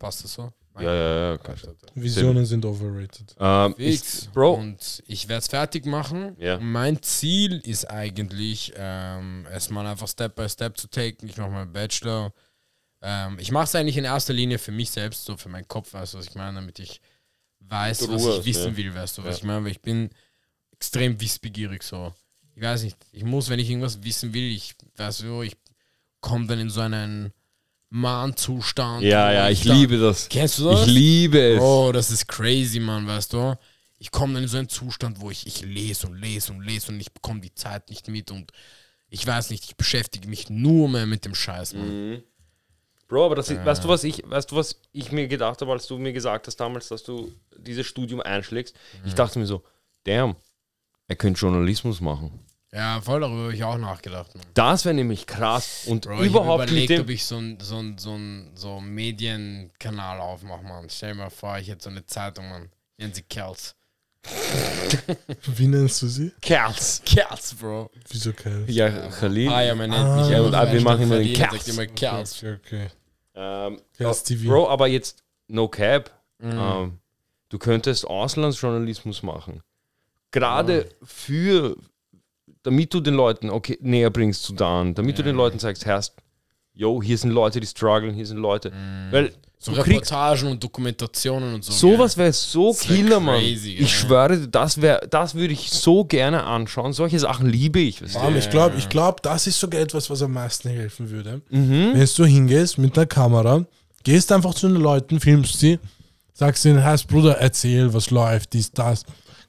[0.00, 0.52] passt das so?
[0.78, 1.38] Ja, ja, ja.
[1.38, 1.56] klar.
[1.94, 3.36] Visionen sind overrated.
[3.38, 4.22] Ähm, Fix.
[4.22, 6.36] ich, Bro, Und ich werde es fertig machen.
[6.38, 6.56] Ja.
[6.56, 11.28] Und Mein Ziel ist eigentlich, ähm, erstmal einfach Step by Step zu taken.
[11.28, 12.32] Ich mache meinen Bachelor.
[13.02, 15.92] Ähm, ich mache es eigentlich in erster Linie für mich selbst, so für meinen Kopf,
[15.92, 17.00] weißt du, was ich meine, damit ich
[17.60, 18.76] weiß, was ich wissen ja.
[18.76, 19.38] will, weißt du, was Ja.
[19.38, 20.10] ich meine, weil ich bin
[20.72, 22.12] extrem wissbegierig so.
[22.54, 25.56] Ich weiß nicht, ich muss, wenn ich irgendwas wissen will, ich weiß so, ich
[26.20, 27.32] komme dann in so einen
[27.90, 29.02] Mahnzustand.
[29.02, 30.28] ja, ja, ich dann- liebe das.
[30.28, 30.86] Kennst du das?
[30.86, 31.58] Ich liebe es.
[31.58, 33.56] Bro, das ist crazy, Mann, weißt du?
[33.98, 36.90] Ich komme dann in so einen Zustand, wo ich, ich lese und lese und lese
[36.92, 38.52] und ich bekomme die Zeit nicht mit und
[39.10, 42.10] ich weiß nicht, ich beschäftige mich nur mehr mit dem Scheiß, Mann.
[42.12, 42.22] Mhm.
[43.08, 45.72] Bro, aber das ist, weißt du, was ich, weißt du, was ich mir gedacht habe,
[45.72, 48.76] als du mir gesagt hast damals, dass du dieses Studium einschlägst?
[49.02, 49.08] Mhm.
[49.08, 49.64] Ich dachte mir so,
[50.04, 50.36] damn,
[51.08, 52.38] er könnte Journalismus machen.
[52.72, 54.46] Ja, voll darüber habe ich auch nachgedacht, Mann.
[54.54, 57.00] Das wäre nämlich krass und Bro, ich habe überhaupt mit überlegt, dem.
[57.02, 60.88] ob ich so einen so ein, so ein, so Medienkanal aufmache, Mann.
[60.88, 62.70] Stell dir mal vor, ich hätte so eine Zeitung, Mann.
[62.98, 63.74] Nennen sie Kerls.
[65.56, 66.30] Wie nennst du sie?
[66.40, 67.02] Kerls.
[67.04, 67.90] Kerls, Bro.
[68.08, 68.64] Wieso kein?
[68.68, 69.48] Ja, Khalil.
[69.48, 70.20] Ah, ja, man nennt Ah.
[70.20, 71.68] mich Ja, und wir so machen immer den sagt Kerls.
[71.68, 72.38] immer Kerls.
[72.38, 72.86] Okay, okay.
[73.34, 74.48] Ähm, Kerls TV.
[74.48, 76.10] Bro, aber jetzt no cap.
[76.38, 76.50] Mhm.
[76.58, 76.98] Ähm,
[77.48, 79.62] du könntest Auslandsjournalismus machen.
[80.30, 81.76] Gerade für,
[82.62, 86.14] damit du den Leuten okay, näher bringst zu Dan, damit du den Leuten sagst, Herrst,
[86.74, 88.72] yo, hier sind Leute, die strugglen, hier sind Leute.
[89.10, 91.72] Weil So du Reportagen und Dokumentationen und so.
[91.72, 93.40] sowas wäre so Das wär killer, Mann.
[93.40, 93.76] crazy?
[93.78, 96.92] Ich schwöre, dir, das wäre, das würde ich so gerne anschauen.
[96.92, 98.00] Solche Sachen liebe ich.
[98.16, 101.42] allem, ich glaube, ich glaub, das ist sogar etwas, was am meisten helfen würde.
[101.50, 101.90] Mhm.
[101.94, 103.64] Wenn du hingehst mit einer Kamera,
[104.04, 105.78] gehst einfach zu den Leuten, filmst sie,
[106.32, 109.04] sagst ihnen, heißt Bruder, erzähl, was läuft, dies, das.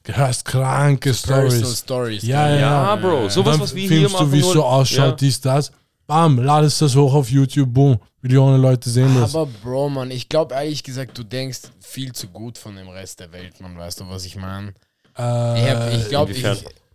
[0.06, 1.78] Hörst kranke Personal Stories.
[1.78, 2.22] Stories.
[2.22, 4.30] Ja, ja, Ja, Bro, Und sowas, dann was wir hier filmst machen.
[4.30, 5.12] du, wie es so ausschaut, Ja.
[5.12, 5.72] dies, das.
[6.06, 7.98] Bam, ladest das hoch auf YouTube, boom.
[8.20, 9.34] Millionen Leute sehen das.
[9.34, 13.20] Aber Bro, Mann, ich glaube ehrlich gesagt, du denkst viel zu gut von dem Rest
[13.20, 14.74] der Welt, Mann, weißt du, was ich meine?
[15.18, 16.44] Äh, Ich, ich glaube, ich,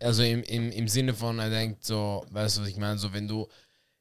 [0.02, 2.98] also im, im, im Sinne von, er denkt so, weißt du, was ich meine?
[2.98, 3.48] So, wenn du,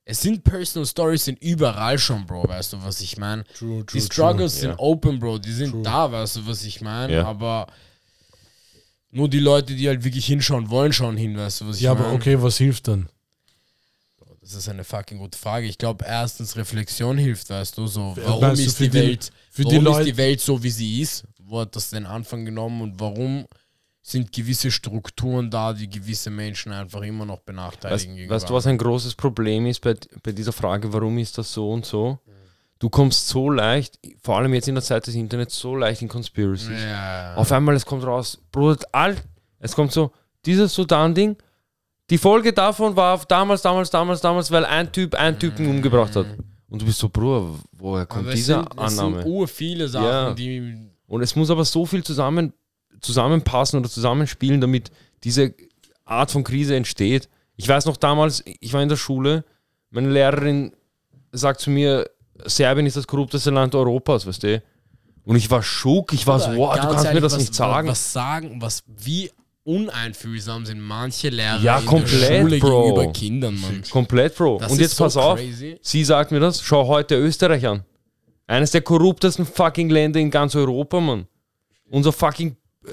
[0.04, 3.44] es sind Personal Stories, sind überall schon, Bro, weißt du, was ich meine?
[3.58, 4.60] True, Die true, Struggles Ja.
[4.70, 5.82] sind open, Bro, die sind True.
[5.82, 7.12] da, weißt du, was ich meine?
[7.14, 7.24] Ja.
[7.26, 7.66] Aber
[9.16, 11.94] nur die Leute, die halt wirklich hinschauen wollen, schauen hin, weißt du, was ich Ja,
[11.94, 12.06] meine?
[12.06, 13.08] aber okay, was hilft dann?
[14.40, 15.66] Das ist eine fucking gute Frage.
[15.66, 19.32] Ich glaube, erstens Reflexion hilft, weißt du, so, warum meinst du ist die, die- Welt,
[19.50, 21.24] für die warum Leute- ist die Welt so, wie sie ist?
[21.42, 23.46] Wo hat das den Anfang genommen und warum
[24.02, 28.66] sind gewisse Strukturen da, die gewisse Menschen einfach immer noch Weißt, benachteiligen weißt du, was
[28.68, 32.18] ein großes Problem ist bei, bei dieser Frage, warum ist das so und so?
[32.78, 36.08] Du kommst so leicht, vor allem jetzt in der Zeit des Internets, so leicht in
[36.08, 36.82] Conspiracies.
[36.82, 37.34] Ja.
[37.34, 39.16] Auf einmal, es kommt raus, Bruder, all,
[39.58, 40.12] es kommt so,
[40.44, 41.36] dieses Sudan-Ding,
[42.10, 46.26] die Folge davon war damals, damals, damals, damals, weil ein Typ einen Typen umgebracht hat.
[46.68, 49.22] Und du bist so, Bruder, woher kommt diese sind, es Annahme?
[49.22, 50.34] sind ur viele Sachen, Ja.
[50.34, 52.52] die Und es muss aber so viel zusammen,
[53.00, 54.90] zusammenpassen oder zusammenspielen, damit
[55.24, 55.54] diese
[56.04, 57.28] Art von Krise entsteht.
[57.56, 59.44] Ich weiß noch damals, ich war in der Schule,
[59.90, 60.72] meine Lehrerin
[61.32, 62.08] sagt zu mir,
[62.44, 64.62] Serbien ist das korrupteste Land Europas, weißt du?
[65.24, 67.88] Und ich war schock, ich war so, wow, du kannst mir das was, nicht sagen.
[67.88, 69.30] Was sagen, was wie
[69.64, 72.82] uneinfühlsam sind manche Lehrer Ja, in komplett, der Schule Bro.
[72.82, 73.82] gegenüber Kindern, Mann.
[73.90, 74.58] Komplett, Bro.
[74.60, 75.78] Das Und jetzt so pass auf, crazy.
[75.82, 77.82] sie sagt mir das, schau heute Österreich an.
[78.46, 81.26] Eines der korruptesten fucking Länder in ganz Europa, Mann.
[81.90, 82.56] Unser fucking.
[82.84, 82.90] Äh,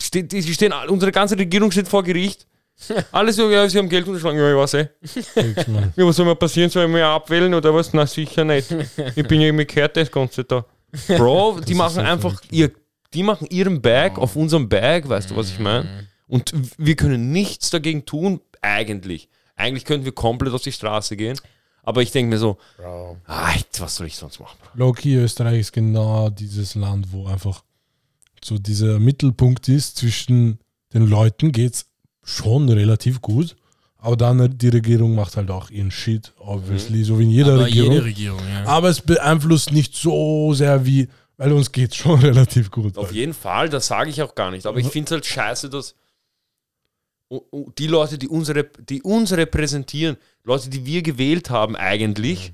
[0.00, 2.46] steht, die stehen, unsere ganze Regierung steht vor Gericht.
[3.12, 4.38] Alles so, ja, sie haben Geld unterschlagen.
[4.38, 4.88] Ja, ich weiß eh.
[5.96, 6.70] Ja, was soll mir passieren?
[6.70, 7.92] Soll ich mich abwählen oder was?
[7.92, 8.70] Na, sicher nicht.
[9.16, 10.64] Ich bin ja irgendwie gehört, das Ganze da.
[11.08, 12.72] Bro, die machen einfach ihr,
[13.14, 16.08] die machen ihren Bag auf unserem Bag, weißt du, was ich meine?
[16.26, 19.28] Und wir können nichts dagegen tun, eigentlich.
[19.56, 21.38] Eigentlich könnten wir komplett auf die Straße gehen.
[21.82, 23.16] Aber ich denke mir so, Bro.
[23.26, 24.56] ah, was soll ich sonst machen?
[24.74, 27.64] Low-key, Österreich ist genau dieses Land, wo einfach
[28.44, 29.96] so dieser Mittelpunkt ist.
[29.96, 30.58] Zwischen
[30.92, 31.89] den Leuten geht es
[32.22, 33.56] schon relativ gut.
[33.98, 37.64] Aber dann die Regierung macht halt auch ihren Shit, obviously, so wie in jeder Aber
[37.66, 37.92] Regierung.
[37.92, 38.64] jede Regierung, ja.
[38.64, 42.96] Aber es beeinflusst nicht so sehr wie, weil uns geht schon relativ gut.
[42.96, 44.64] Auf jeden Fall, das sage ich auch gar nicht.
[44.64, 45.94] Aber ich finde es halt scheiße, dass
[47.78, 48.50] die Leute, die uns,
[48.88, 52.52] die uns repräsentieren, Leute, die wir gewählt haben eigentlich,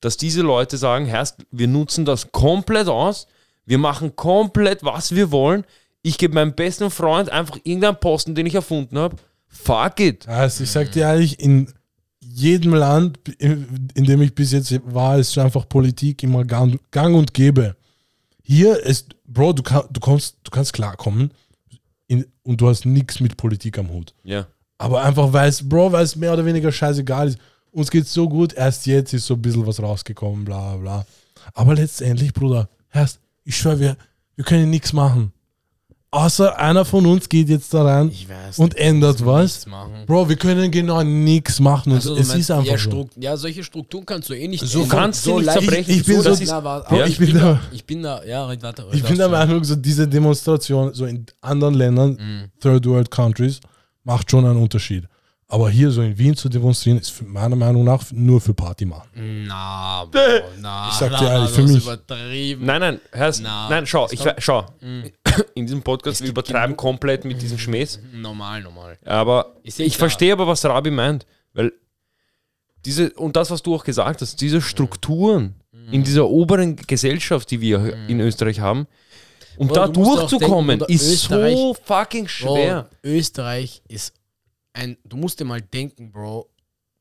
[0.00, 3.26] dass diese Leute sagen, Herrst, wir nutzen das komplett aus,
[3.64, 5.64] wir machen komplett, was wir wollen.
[6.06, 9.16] Ich gebe meinem besten Freund einfach irgendeinen Posten, den ich erfunden habe.
[9.48, 10.28] Fuck it.
[10.28, 11.72] Also ich sag dir ehrlich, in
[12.20, 17.16] jedem Land, in in dem ich bis jetzt war, ist einfach Politik immer gang, gang
[17.16, 17.74] und gäbe.
[18.40, 21.32] Hier ist, Bro, du, kann, du, kommst, du kannst klarkommen
[22.06, 24.14] in, und du hast nichts mit Politik am Hut.
[24.22, 24.46] Ja.
[24.78, 27.38] Aber einfach, weil es, Bro, weil es mehr oder weniger scheißegal ist.
[27.72, 31.04] Uns geht's so gut, erst jetzt ist so ein bisschen was rausgekommen, bla bla.
[31.52, 33.96] Aber letztendlich, Bruder, erst, ich schwöre, wir,
[34.36, 35.32] wir können nichts machen.
[36.12, 39.66] Außer einer von uns geht jetzt da rein Ich weiß und ändert was.
[40.06, 41.92] Bro, wir können genau nichts machen.
[41.92, 43.08] Also, es meinst, ist einfach ja, so.
[43.16, 45.90] Ja, solche Strukturen kannst du eh nicht So kannst du nicht leicht- zerbrechen.
[45.90, 48.46] Ich- ich bin so, so- ich- na, warte, bin da- da, ich bin da, ja,
[48.46, 48.86] red weiter.
[48.92, 52.44] Ich bin der Meinung, so diese Demonstration so in anderen Ländern, Mhm.
[52.60, 53.60] Third World Countries,
[54.04, 55.04] macht schon einen Unterschied.
[55.48, 58.84] Aber hier so in Wien zu demonstrieren, ist für- meiner Meinung nach nur für Party
[58.84, 59.08] machen.
[59.46, 60.20] Na, Bro,
[60.60, 62.66] na, Ich sag dir ehrlich, na, für mich- übertrieben.
[62.66, 64.66] Nein, nein, hörst, Na, nein, schau, ich, schau.
[64.80, 65.02] Mm.
[65.54, 68.00] In diesem Podcast, wir übertreiben genug- komplett mit diesem Schmähs.
[68.12, 68.98] Normal, normal.
[69.04, 69.98] Aber Ist ich eh klar.
[70.00, 71.72] verstehe aber, was Rabi meint, weil
[72.84, 75.54] diese, und das, was du auch gesagt hast, diese Strukturen
[75.92, 78.88] in dieser oberen Gesellschaft, die wir in Österreich haben,
[79.56, 82.88] um Bro, da durchzukommen, denken, ist Österreich- so fucking schwer.
[83.02, 84.12] Bro, Österreich ist
[84.76, 86.48] ein, du musst dir mal denken, Bro,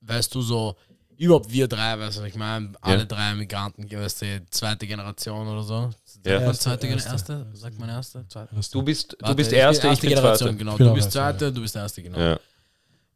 [0.01, 0.75] weißt du so,
[1.17, 5.63] überhaupt wir drei, weißt du, ich meine, alle drei Migranten, weißt du, zweite Generation oder
[5.63, 5.89] so.
[6.25, 6.39] Ja.
[6.41, 7.09] Erste, zweite erste.
[7.09, 7.47] erste?
[7.53, 8.25] Sagt man erste?
[8.27, 8.55] Zweite?
[8.71, 10.57] Du bist, du Warte, bist ich erste, bin ich bin Generation, zweite.
[10.57, 10.71] genau.
[10.73, 12.19] Ich Du auch bist erste, zweite, du bist erste, genau.
[12.19, 12.39] Ja.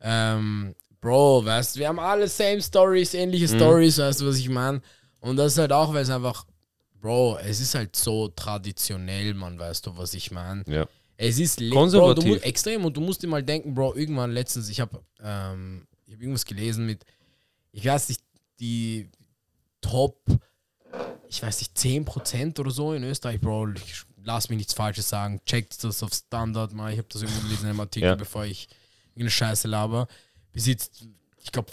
[0.01, 3.57] Ähm, Bro, weißt du, wir haben alle same Stories, ähnliche Mhm.
[3.57, 4.81] Stories, weißt du, was ich meine?
[5.21, 6.45] Und das ist halt auch, weil es einfach,
[7.01, 10.63] Bro, es ist halt so traditionell, man, weißt du, was ich meine?
[10.67, 10.85] Ja.
[11.21, 12.15] Es ist Konservativ.
[12.15, 15.03] Bro, du musst, extrem und du musst dir mal denken, Bro, irgendwann letztens, ich habe
[15.21, 17.05] ähm, ich hab irgendwas gelesen mit,
[17.73, 18.21] ich weiß nicht,
[18.61, 19.09] die,
[19.81, 20.21] Top,
[21.27, 23.73] ich weiß nicht, 10% oder so in Österreich, Bro.
[23.73, 25.41] Ich lass mich nichts Falsches sagen.
[25.45, 26.91] Checkt das auf Standard mal.
[26.91, 28.15] Ich habe das irgendwo gelesen in einem Artikel, Ja.
[28.15, 28.67] bevor ich
[29.09, 30.07] irgendeine Scheiße laber.
[30.53, 31.05] Besitzt,
[31.43, 31.71] ich glaube,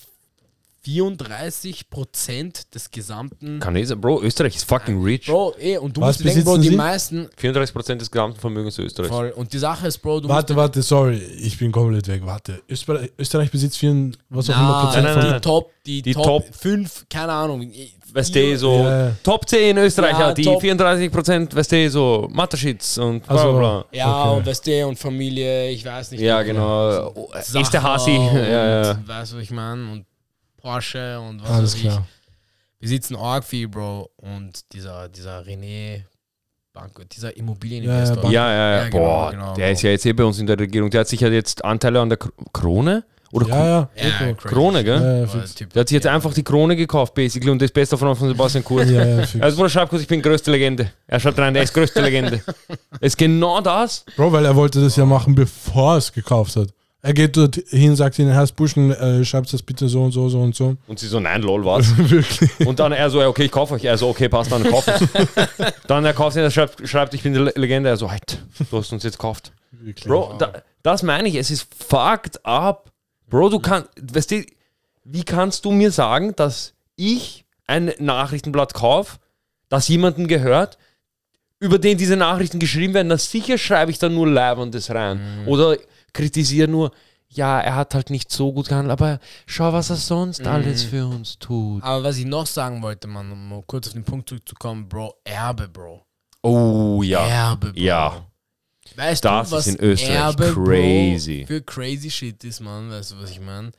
[0.86, 3.60] 34% des gesamten.
[3.60, 5.26] Kanadier, Bro, Österreich ist fucking rich.
[5.26, 6.76] Bro, eh, und du Was musst denken, Bro, die sie?
[6.76, 7.28] meisten.
[7.40, 9.12] 34% des gesamten Vermögens Österreichs.
[9.14, 9.30] Voll.
[9.30, 10.62] Und die Sache ist, Bro, du Warte, musst.
[10.62, 12.22] warte, sorry, ich bin komplett weg.
[12.24, 12.60] Warte.
[12.68, 15.22] Österreich, Österreich besitzt vier, was auch Nein, immer Prozent nein, von.
[15.22, 15.42] nein, die nein.
[15.42, 17.70] Top, die, Die Top, Top- 5, keine Ahnung.
[18.12, 19.12] Weißt du, so Ja.
[19.22, 23.58] Top 10 Österreicher, Ja, die Top- 34%, weißt du, so Mateschitz und bla Also, bla
[23.58, 23.84] bla.
[23.92, 24.38] Ja, Okay.
[24.38, 26.20] und weißt du, und Familie, ich weiß nicht.
[26.20, 27.12] Ja, genau.
[27.14, 28.12] Oh, Ist der Hasi.
[28.16, 28.98] Ja, ja.
[29.06, 29.90] Weißt du, was ich meine?
[29.92, 30.06] Und
[30.66, 32.06] Porsche und was Alles weiß klar.
[32.08, 32.80] ich.
[32.80, 34.10] Wir sitzen arg viel, Bro.
[34.16, 36.02] Und dieser, dieser René
[36.72, 38.24] Banco, dieser Immobilieninvestor.
[38.24, 38.82] Ja, Ja, ja, ja.
[38.82, 39.72] Ja, genau, Boah, genau, der Bro.
[39.72, 40.90] ist ja jetzt eh bei uns in der Regierung.
[40.90, 43.04] Der hat sich ja jetzt Anteile an der Kr- Krone?
[43.32, 43.88] Oder Ja, ja.
[43.96, 44.34] Ja, crazy.
[44.54, 45.00] Krone, gell?
[45.00, 45.44] Ja, ja,
[45.74, 48.88] Der hat sich jetzt einfach die Krone gekauft, basically, und bester Freund von Sebastian Kurz.
[48.90, 49.24] Ja, ja.
[49.40, 50.90] Also, Bruder, schreib kurz, ich bin größte Legende.
[51.06, 52.40] Er schreibt rein, er ist größte Legende.
[53.00, 54.04] ist genau das.
[54.16, 56.68] Bro, weil er wollte das ja machen, bevor er es gekauft hat.
[57.06, 60.28] Er geht dort hin, sagt ihnen, Herr Buschen, äh, schreibt das bitte so und so,
[60.28, 60.76] so und so.
[60.88, 61.96] Und sie so, nein, lol, was?
[62.10, 62.66] Wirklich.
[62.66, 63.84] Und dann er so, okay, ich kaufe euch.
[63.84, 65.00] Er so, okay, passt, dann kauf es.
[65.86, 67.88] dann er kauft ihn, er schreibt, schreibt, ich bin die Le- Legende.
[67.90, 68.40] Er so, halt,
[68.70, 69.52] du hast uns jetzt gekauft.
[69.70, 70.04] Wirklich.
[70.08, 70.52] Bro, da,
[70.82, 72.90] das meine ich, es ist fucked up.
[73.28, 74.44] Bro, du kannst, weißt du,
[75.04, 79.18] wie kannst du mir sagen, dass ich ein Nachrichtenblatt kaufe,
[79.68, 80.76] das jemandem gehört,
[81.60, 85.20] über den diese Nachrichten geschrieben werden, na sicher schreibe ich da nur Leibendes rein.
[85.46, 85.76] Oder
[86.16, 86.90] kritisiere nur,
[87.28, 91.06] ja, er hat halt nicht so gut gehandelt, aber schau, was er sonst alles für
[91.06, 91.82] uns tut.
[91.82, 95.14] Aber was ich noch sagen wollte, Mann, um mal kurz auf den Punkt zurückzukommen, Bro,
[95.24, 96.04] Erbe, Bro.
[96.42, 97.26] Oh ja.
[97.26, 97.80] Erbe, Bro.
[97.80, 98.26] Ja.
[98.94, 101.38] Weißt Das du, was ist in Österreich Erbe, crazy.
[101.40, 102.90] Bro, für crazy shit ist, Mann.
[102.90, 103.72] Weißt du, was ich meine?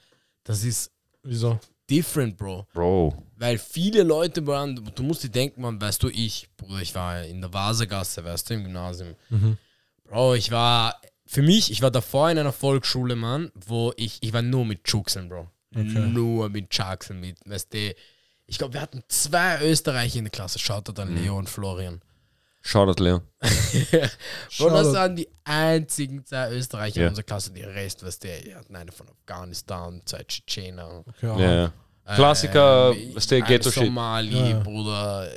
[0.43, 0.91] Das ist
[1.23, 1.59] Wieso?
[1.89, 2.67] different, Bro.
[2.73, 3.15] Bro.
[3.37, 7.23] Weil viele Leute, Bro, du musst dir denken, man, weißt du, ich, Bruder, ich war
[7.23, 9.15] in der Vasegasse, weißt du, im Gymnasium.
[10.03, 14.33] Bro, ich war, für mich, ich war davor in einer Volksschule, Mann, wo ich, ich
[14.33, 15.47] war nur mit Chuxen, Bro.
[15.71, 17.93] Nur mit Chuxen, mit, weißt du,
[18.47, 20.57] ich glaube, wir hatten zwei Österreicher in der Klasse.
[20.57, 22.01] Schaut da an Leo und Florian.
[22.61, 23.21] Shoutout, Leon.
[23.41, 24.11] Bro, das
[24.49, 24.93] Shoutout.
[24.93, 27.03] waren die einzigen zwei Österreicher Ja.
[27.03, 27.51] in unserer Klasse.
[27.51, 31.03] Die Rest, weißt du, wir hatten eine von Afghanistan, zwei Tschetschener.
[31.07, 31.73] Okay, Ja, ja.
[32.15, 33.83] Klassiker, Ähm, was der Ghetto-Shit.
[33.85, 34.59] Somali, Ja.
[34.59, 35.29] Bruder,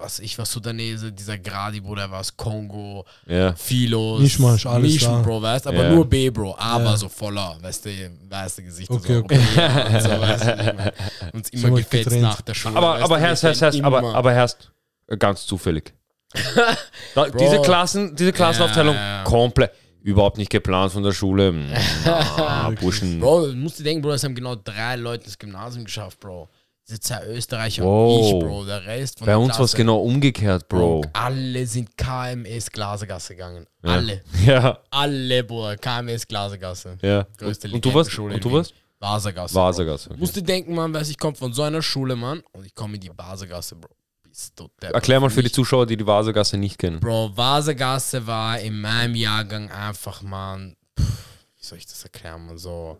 [0.00, 3.52] was ich war Sudanese, dieser Gradi, Bruder, war aus Kongo, Ja.
[3.54, 5.22] Philos, Mischmasch, alles Mischen, da.
[5.22, 5.90] Bro, weißt aber Ja.
[5.94, 6.96] nur B, Bro, aber Ja.
[6.96, 7.90] so voller, weißt du,
[8.28, 9.36] weiße Gesichter, Okay, so okay.
[9.38, 10.92] Und so, weißt du, ich mein,
[11.32, 12.22] uns immer gefetzt getrennt.
[12.22, 12.76] nach der Schule.
[12.76, 14.70] Aber, weißt aber du, Herst, Herst, Herst, aber, aber Herst,
[15.18, 15.92] ganz zufällig.
[17.14, 19.24] da, diese Klassen, diese Klassenaufteilung, Ja, ja.
[19.24, 19.72] komplett,
[20.02, 21.52] überhaupt nicht geplant von der Schule.
[22.06, 23.20] Ah, Burschen.
[23.20, 26.48] Bro, du musst dir denken, Bro, es haben genau drei Leute das Gymnasium geschafft, Bro.
[26.90, 28.18] Diese zwei Österreicher Wow.
[28.20, 31.04] und ich, Bro, der Rest von Bei der uns war es genau umgekehrt, Bro.
[31.12, 33.64] Alle sind KMS Glasergasse gegangen.
[33.82, 34.22] Alle.
[34.44, 35.76] Ja, Alle, Bruder.
[35.76, 36.98] KMS Glasergasse.
[37.00, 37.26] ja.
[37.38, 38.10] Größte Und, und du warst?
[38.10, 38.74] Legendenschule Und du warst?
[38.98, 39.54] Vasergasse.
[39.54, 40.14] Bro.
[40.14, 40.20] Okay.
[40.20, 42.96] Musst du denken, Mann, weiß ich komme von so einer Schule, Mann, und ich komme
[42.96, 43.88] in die Vasergasse, Bro.
[44.28, 44.94] Bist du deppert.
[44.94, 46.98] Erklär mal für die Zuschauer, die die Vasergasse nicht kennen.
[47.00, 51.06] Bro, Vasergasse war in meinem Jahrgang einfach, Mann, pff,
[51.56, 52.98] wie soll ich das erklären, man, so.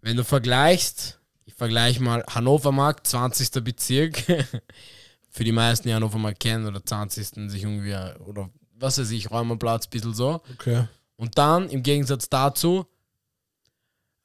[0.00, 1.18] Wenn du vergleichst,
[1.48, 3.64] ich vergleiche mal Hannover Markt, 20.
[3.64, 4.18] Bezirk,
[5.30, 7.50] für die meisten, die Hannover Markt kennen, oder 20.
[7.50, 7.96] sich irgendwie,
[8.26, 10.42] oder was weiß ich, Räumerplatz, ein bisschen so.
[10.52, 10.84] Okay.
[11.16, 12.86] Und dann, im Gegensatz dazu,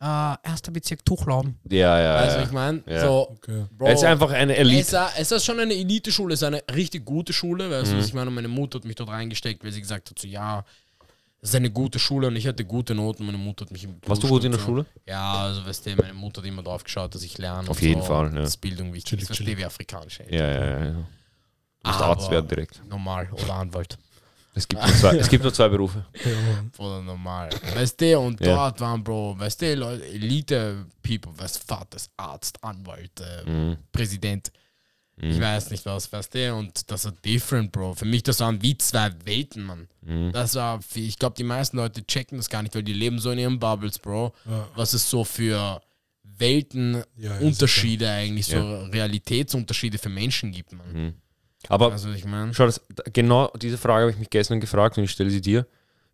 [0.02, 1.56] äh, erster Bezirk Tuchlaum.
[1.70, 2.16] Ja, ja.
[2.16, 2.42] Weißt du, ja.
[2.42, 2.84] was ich meine?
[2.88, 3.00] Ja.
[3.00, 3.66] So, Okay.
[3.72, 5.08] Bro, Es ist einfach eine Elite.
[5.18, 8.14] es ist schon eine Elite-Schule, es ist eine richtig gute Schule, weißt du, was ich
[8.14, 8.28] meine?
[8.28, 10.66] Und meine Mutter hat mich dort reingesteckt, weil sie gesagt hat, so, ja,
[11.44, 13.26] es ist eine gute Schule und ich hatte gute Noten.
[13.26, 14.86] Meine Mutter hat mich im Warst du gut in der Schule?
[15.06, 17.70] Ja, also weißt du, meine Mutter hat immer drauf geschaut, dass ich lerne.
[17.70, 18.42] Auf und jeden so, Fall, ja.
[18.42, 20.20] Dass Bildung wichtig ist, verstehe wie afrikanisch.
[20.30, 20.86] Ja, ja, ja.
[20.86, 20.94] ja.
[21.86, 22.82] Musst Arzt werden direkt.
[22.90, 23.98] Normal oder Anwalt.
[24.56, 26.06] Es gibt, nur zwei, es gibt nur zwei Berufe.
[26.24, 26.32] Ja.
[26.86, 27.50] Oder normal.
[27.74, 28.54] Weißt du, und Ja.
[28.56, 33.78] dort waren, Bro, weißt du, Leute, Elite-People, weißt du, Vater, ist Arzt, Anwalt, äh, Mhm.
[33.92, 34.52] Präsident.
[35.18, 37.94] Ich weiß nicht was, weißt du, und das war different, Bro.
[37.94, 39.88] Für mich, das waren wie zwei Welten, Mann.
[40.02, 40.32] Mhm.
[40.32, 43.30] Das war, ich glaube, die meisten Leute checken das gar nicht, weil die leben so
[43.30, 44.34] in ihren Bubbles, Bro.
[44.46, 44.68] Ja.
[44.76, 45.82] Was es so für
[46.24, 48.84] Welten, Ja, eigentlich, so Ja.
[48.88, 50.92] Realitätsunterschiede für Menschen gibt, Mann.
[50.94, 51.14] Mhm.
[51.70, 52.82] Aber Also ich meine, schau, das,
[53.14, 55.68] genau diese Frage habe ich mich gestern gefragt und ich stelle sie dir.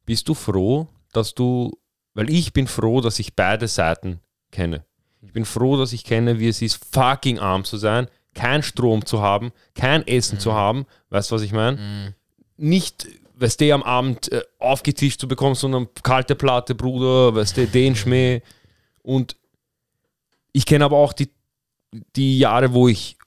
[0.05, 1.71] Bist du froh, dass du,
[2.13, 4.19] weil ich bin froh, dass ich beide Seiten
[4.51, 4.83] kenne.
[5.21, 9.05] Ich bin froh, dass ich kenne, wie es ist, fucking arm zu sein, kein Strom
[9.05, 10.85] zu haben, kein Essen zu haben.
[11.09, 12.15] Weißt du, was ich meine?
[12.57, 17.67] Nicht, weißt du, am Abend äh, aufgetischt zu bekommen, sondern kalte Platte, Bruder, weißt du,
[17.67, 18.41] den Schmäh.
[19.01, 19.35] Und
[20.51, 21.29] ich kenne aber auch die,
[22.15, 23.17] die Jahre, wo ich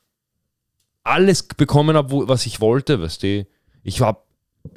[1.05, 3.47] alles bekommen habe, was ich wollte, weißt du.
[3.83, 4.25] Ich war,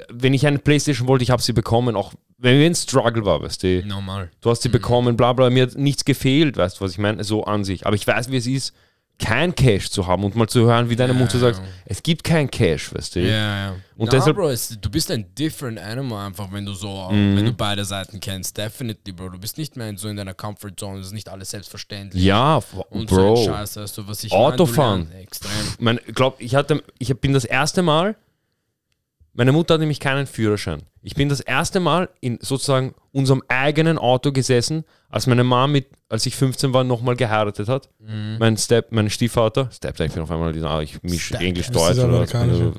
[0.08, 3.42] wenn ich eine Playstation wollte, ich habe sie bekommen, auch wenn es ein Struggle war,
[3.42, 3.86] weißt du.
[3.86, 4.30] Normal.
[4.40, 7.22] Du hast sie bekommen, bla bla, mir hat nichts gefehlt, weißt du, was ich meine?
[7.24, 7.86] So an sich.
[7.86, 8.74] Aber ich weiß, wie es ist,
[9.18, 12.50] kein Cash zu haben und mal zu hören, wie deine Mutter sagt, es gibt kein
[12.50, 13.20] Cash, weißt du.
[13.20, 13.70] Ja, ja.
[13.70, 17.36] Und Und deshalb- Bro, es, du bist ein different animal einfach, wenn du so, Mhm.
[17.36, 18.58] wenn du beide Seiten kennst.
[18.58, 19.30] Definitely, Bro.
[19.30, 20.98] Du bist nicht mehr so in deiner Comfort Zone.
[20.98, 22.22] Das ist nicht alles selbstverständlich.
[22.22, 22.60] Ja,
[22.90, 23.44] Und so Bro.
[23.46, 25.08] Scheiß, weißt du, was ich Autofahren.
[25.78, 28.16] mein, glaub, ich hatte, ich bin das erste Mal,
[29.36, 30.82] meine Mutter hat nämlich keinen Führerschein.
[31.02, 35.86] Ich bin das erste Mal in sozusagen unserem eigenen Auto gesessen, als meine Mama mit,
[36.08, 37.88] als ich 15 war, nochmal geheiratet hat.
[38.00, 41.36] Mein Step, mein Stiefvater, Step, ich bin auf einmal, ah, ich mische.
[41.36, 42.58] Englisch, Deutsch oder amerikanisch.
[42.58, 42.72] äh,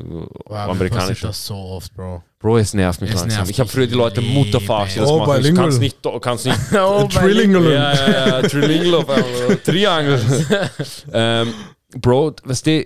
[0.46, 1.08] Wow, amerikanisch.
[1.08, 2.22] passiert das so oft, Bro.
[2.40, 3.38] Bro, es nervt mich Es langsam.
[3.40, 4.34] nervt ich habe früher die Leute Leben.
[4.34, 5.32] Mutter verarscht, die das Oh, machen.
[5.38, 5.66] Ich bilingual.
[5.66, 7.72] kann's nicht, kann's nicht Oh, Trillingual.
[7.72, 9.58] ja, ja, ja, Trilingual auf einmal.
[9.64, 10.20] Triangle.
[11.14, 11.54] ähm,
[12.00, 12.86] Bro, weißt du,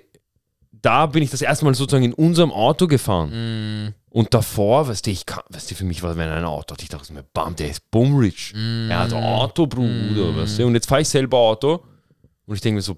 [0.81, 3.29] da bin ich das erste Mal sozusagen in unserem Auto gefahren.
[3.87, 6.73] Mm, Und davor, weißt du, ich kann, weißt du, für mich war, wenn ein Auto
[6.73, 8.53] hat, ich dachte mir, bam, der ist bummrich.
[8.89, 10.65] Er hat Auto, Bruder, weißt du.
[10.67, 11.83] Und jetzt fahre ich selber Auto
[12.45, 12.97] und ich denke mir so,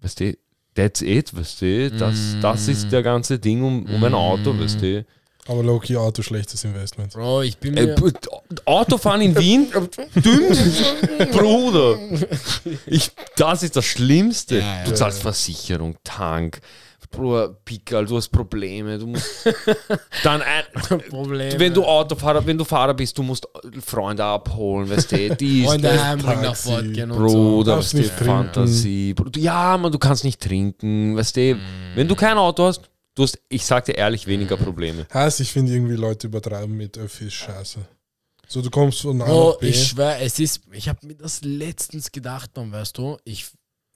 [0.00, 0.36] weißt du,
[0.74, 4.82] that's it, weißt du, das, das ist der ganze Ding um, um ein Auto, weißt
[4.82, 5.06] du.
[5.48, 7.12] Aber Loki Auto schlechtes Investment.
[7.12, 7.94] Bro, ich bin Äh, mir...
[7.94, 8.10] b-
[8.64, 9.68] Autofahren in Wien?
[10.16, 10.56] Dünn?
[11.32, 11.98] Bruder.
[12.86, 14.58] Ich, das ist das Schlimmste.
[14.58, 14.84] Ja, ja.
[14.84, 16.60] du zahlst Versicherung, Tank,
[17.10, 18.98] Bruder, Pickel, du hast Probleme.
[18.98, 19.46] Du musst
[20.24, 20.64] dann ein,
[21.08, 21.58] Probleme.
[21.58, 23.46] wenn du Autofahrer, wenn du Fahrer bist, du musst
[23.84, 28.24] Freunde abholen, weißt du, die Freunde ist heimbringen nach Fortgehen und Bruder, Darfst weißt du.
[28.24, 29.14] Fantasie.
[29.14, 31.56] Bruder, Ja, man, du kannst nicht trinken, weißt du.
[31.94, 32.80] Wenn du kein Auto hast,
[33.16, 35.06] du hast, ich sag dir ehrlich, weniger Probleme.
[35.12, 37.84] Heißt, ich finde irgendwie Leute übertreiben mit Öffis scheiße.
[38.48, 39.70] So, du kommst von A Oh, nach B.
[39.70, 43.46] ich schwör, es ist, ich habe mir das letztens gedacht, Mann, weißt du, ich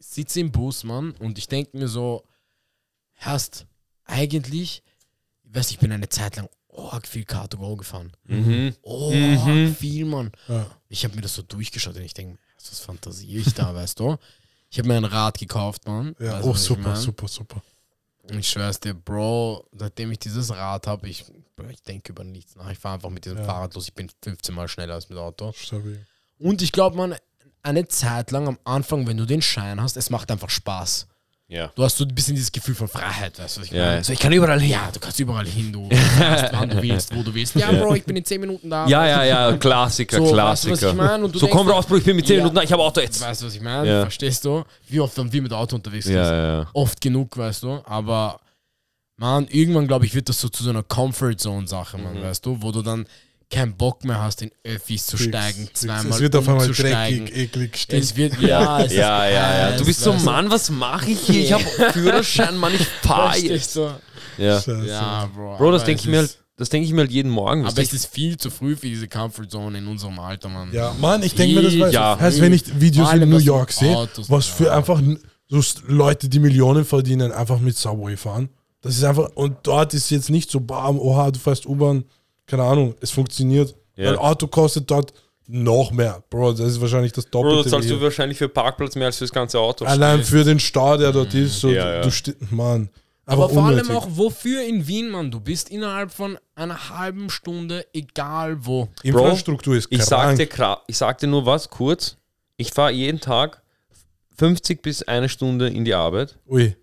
[0.01, 2.25] sitze im Bus, Mann, und ich denke mir so,
[3.17, 3.67] hast
[4.05, 4.83] eigentlich,
[5.45, 8.13] weißt du, ich bin eine Zeit lang arg viel Car2Go gefahren.
[8.25, 8.75] Mhm.
[8.83, 9.75] Oh, Mhm.
[9.75, 10.33] viel, Mann.
[10.49, 10.67] Ja.
[10.89, 14.17] Ich habe mir das so durchgeschaut und ich denke, was fantasiere ich da, weißt du?
[14.71, 16.15] Ich habe mir ein Rad gekauft, Mann.
[16.21, 16.97] Ja, Weißt oh, super, mein?
[16.97, 17.63] super, super.
[18.39, 21.25] Ich schwör's dir, Bro, seitdem ich dieses Rad habe, ich,
[21.71, 22.71] ich denke über nichts nach.
[22.71, 23.45] Ich fahre einfach mit diesem Ja.
[23.45, 23.89] Fahrrad los.
[23.89, 25.53] Ich bin 15 Mal schneller als mit Auto.
[25.53, 26.07] Stabil.
[26.39, 27.17] Und ich glaube, man,
[27.63, 31.07] eine Zeit lang am Anfang, wenn du den Schein hast, es macht einfach Spaß.
[31.51, 31.73] Ja.
[31.75, 33.97] Du hast so ein bisschen dieses Gefühl von Freiheit, weißt du, was ich Ja, meine?
[33.97, 34.05] ja.
[34.05, 34.71] So, ich kann überall hin.
[34.71, 37.57] Ja, du kannst überall hin, du fährst, wann du willst, wo du willst.
[37.57, 38.87] Ja, Bro, ich bin in 10 Minuten da.
[38.87, 40.73] Ja, ja, ja, Klassiker, So, weißt du, Klassiker.
[40.75, 41.25] was ich meine?
[41.25, 42.43] Und du so denkst komm raus, Bro, ich bin mit 10 Ja.
[42.43, 43.21] Minuten da, ich habe Auto jetzt.
[43.21, 43.89] Weißt du, was ich meine?
[43.89, 44.01] Ja.
[44.03, 44.63] Verstehst du?
[44.89, 46.15] Wie oft dann wir mit Auto unterwegs sind.
[46.15, 46.67] Ja, ja, ja.
[46.73, 47.81] Oft genug, weißt du.
[47.85, 48.39] Aber,
[49.17, 52.23] man, irgendwann, glaube ich, wird das so zu so einer Comfort-Zone-Sache, man, Mhm.
[52.23, 53.07] weißt du, wo du dann
[53.51, 57.37] keinen Bock mehr hast, in Öffis zu Fix, steigen, zweimal Es wird auf einmal dreckig,
[57.37, 58.05] eklig, stinkt.
[58.05, 59.77] Es wird, ja, es Ja, ist ja, ja.
[59.77, 61.41] Du bist so, Mann, was mache ich hier?
[61.43, 63.77] Ich habe Führerschein, Mann, ich fahre jetzt.
[63.77, 63.91] du?
[64.39, 64.61] Ja.
[64.61, 65.57] Ja, Bro.
[65.59, 67.67] Bro, das denke ich mir halt, das denke ich mir halt jeden Morgen.
[67.67, 70.69] Aber es ist viel zu früh für diese Comfortzone in unserem Alter, Mann.
[70.73, 72.19] Ja, Mann, ich denke mir das, weil, Ja.
[72.21, 74.77] heißt, wenn ich Videos in New York sehe, Autos- was für Ja.
[74.77, 75.01] einfach
[75.49, 78.49] so Leute, die Millionen verdienen, einfach mit Subway fahren.
[78.83, 82.05] Das ist einfach, und dort ist jetzt nicht so, bam, oha, du fährst U-Bahn,
[82.51, 83.75] keine Ahnung, es funktioniert.
[83.97, 84.07] Ja.
[84.11, 85.13] Weil Auto kostet dort
[85.47, 86.23] noch mehr.
[86.31, 87.65] Bro, das ist wahrscheinlich das Bro, Doppelte.
[87.65, 89.85] da zahlst du wahrscheinlich für Parkplatz mehr als fürs ganze Auto.
[89.85, 92.01] Allein für den Stau, der dort ist, so, Ja, ja.
[92.03, 92.89] du stehst, Mann.
[93.27, 95.31] Einfach Aber vor allem auch, wofür in Wien, Mann?
[95.31, 98.89] Du bist innerhalb von einer halben Stunde, egal wo.
[99.03, 100.09] Infrastruktur ist Ich krank.
[100.09, 102.17] sag, dir, gra- ich sag dir nur was kurz.
[102.57, 103.63] Ich fahre jeden Tag
[104.39, 106.75] 50 bis eine Stunde in die Arbeit, Ui,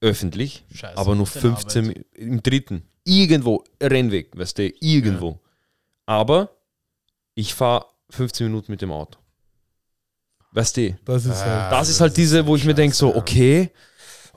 [0.00, 2.82] öffentlich, Scheiße, aber nur auf der 15 Mi- im dritten.
[3.04, 5.38] Irgendwo, Rennweg, weißt du, irgendwo.
[6.06, 6.50] Aber
[7.34, 9.18] ich fahre 15 Minuten mit dem Auto.
[10.52, 11.72] Weißt du, das ist halt.
[11.72, 13.70] das ist halt diese, wo ich mir denke, so, okay,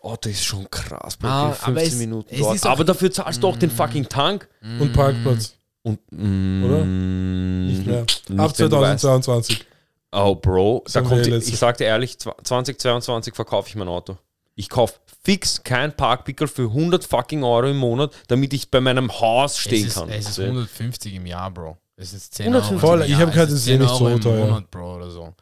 [0.02, 2.56] Auto ist schon krass, Bro, Ah, okay, aber 15 es- Minuten es dort.
[2.56, 4.48] ist auch- Aber dafür zahlst du auch den fucking Tank.
[4.80, 5.56] Und Parkplatz.
[5.82, 6.86] Und, mm, Oder?
[6.86, 8.02] Nicht mehr.
[8.02, 9.02] nicht, Ab wenn du weißt.
[9.02, 9.66] 2022.
[10.12, 14.18] Oh, Bro, da kommt, ich sag dir ehrlich, zwa- 2022 verkaufe ich mein Auto.
[14.56, 19.12] Ich kaufe fix kein Parkpickel für 100 fucking Euro im Monat, damit ich bei meinem
[19.20, 20.10] Haus stehen es ist, kann.
[20.10, 20.44] Es ist Weißt du?
[20.44, 21.78] 150 im Jahr, Bro.
[21.96, 22.88] Es ist 10 150 Euro.
[22.88, 23.22] Voll, im ich Jahr.
[23.22, 24.46] hab gehört, Es ist eh 10 nicht Euro so im teuer.
[24.46, 25.34] Monat, Bro, oder so.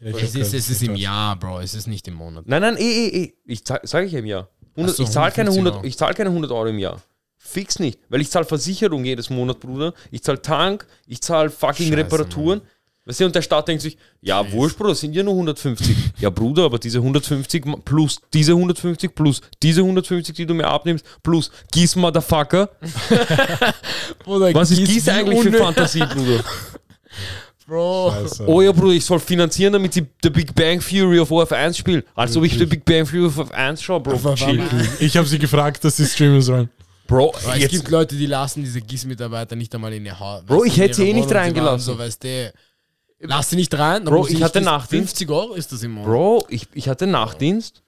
[0.00, 1.60] Ja, Es ist, es ist im Jahr, Bro.
[1.60, 2.44] Es ist nicht im Monat.
[2.46, 3.34] Nein, nein, eh, eh, eh.
[3.44, 4.48] Ich sage ich ja im Jahr.
[4.76, 5.84] 100, Ach so, ich zahle keine, 150 100 Euro.
[5.86, 7.00] ich zahl keine 100 Euro im Jahr.
[7.38, 7.98] Fix nicht.
[8.08, 9.92] Weil ich zahle Versicherung jedes Monat, Bruder.
[10.10, 12.62] Ich zahle Tank, ich zahle fucking Scheiße, Reparaturen.
[13.06, 15.94] Weißt du, und der Staat denkt sich, ja, wurscht, Bruder, das sind ja nur 150.
[16.20, 20.66] ja, Bruder, aber diese 150 ma- plus diese 150 plus diese 150, die du mir
[20.66, 22.70] abnimmst, plus Gieß, Motherfucker.
[24.24, 26.42] Was ist Gieß eigentlich für Fantasie, Bruder?
[27.66, 28.12] Bro.
[28.12, 28.46] Scheiße.
[28.46, 32.04] Oh ja, Bruder, ich soll finanzieren, damit ich The Big Bang Theory auf OF1 spiele.
[32.14, 34.34] Als ob ich The Big Bang Theory auf OF1 schaue, Bro.
[34.34, 34.62] Chill.
[35.00, 36.68] Ich habe sie gefragt, dass sie streamen sollen.
[37.06, 40.42] Bro, Aber es jetzt, gibt Leute, die lassen diese GIS-Mitarbeiter nicht einmal in ihr Haus.
[40.44, 41.28] Bro, ich hätte sie eh nicht.
[41.28, 41.92] Sie reingelassen.
[41.94, 42.52] So, weißt du,
[43.20, 44.04] lass sie nicht rein.
[44.04, 45.18] Bro, ich hatte Nachtdienst.
[45.18, 46.08] 50 Euro ist das im Monat.
[46.08, 47.82] Bro, ich, ich hatte Nachtdienst.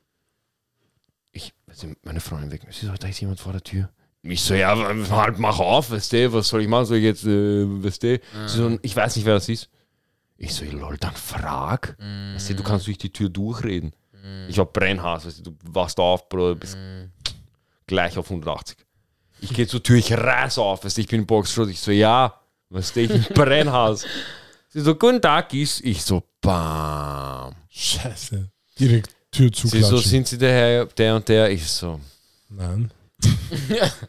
[1.32, 2.62] Ich, also meine Freundin weg.
[2.70, 3.90] Sie so, da ist jemand vor der Tür.
[4.22, 4.76] Ich so, ja,
[5.10, 6.86] halt, mach auf, weißt du, was soll ich machen?
[6.86, 8.20] Soll ich jetzt, äh, weißt du?
[8.46, 9.68] Sie so, ich weiß nicht, wer das ist.
[10.36, 11.96] Ich so, lol, dann frag.
[12.34, 13.94] Weißt du, du kannst durch die Tür durchreden.
[14.48, 16.76] Ich war Brennhaas, weißt du, du wachst auf, Bro, bist
[17.86, 18.76] gleich auf 180.
[19.40, 21.70] Ich gehe zur Tür, ich reiß auf, weißt du, ich bin Boxschutz.
[21.70, 24.04] Ich so, ja, weißt du, ich bin Brennhaas.
[24.68, 25.80] Sie so, guten Tag, ist.
[25.84, 27.54] Ich so, bam.
[27.68, 28.48] Scheiße.
[28.78, 31.50] Direkt Tür Sie so, sind Sie der Herr, der und der?
[31.50, 32.00] Ich so.
[32.48, 32.90] Nein.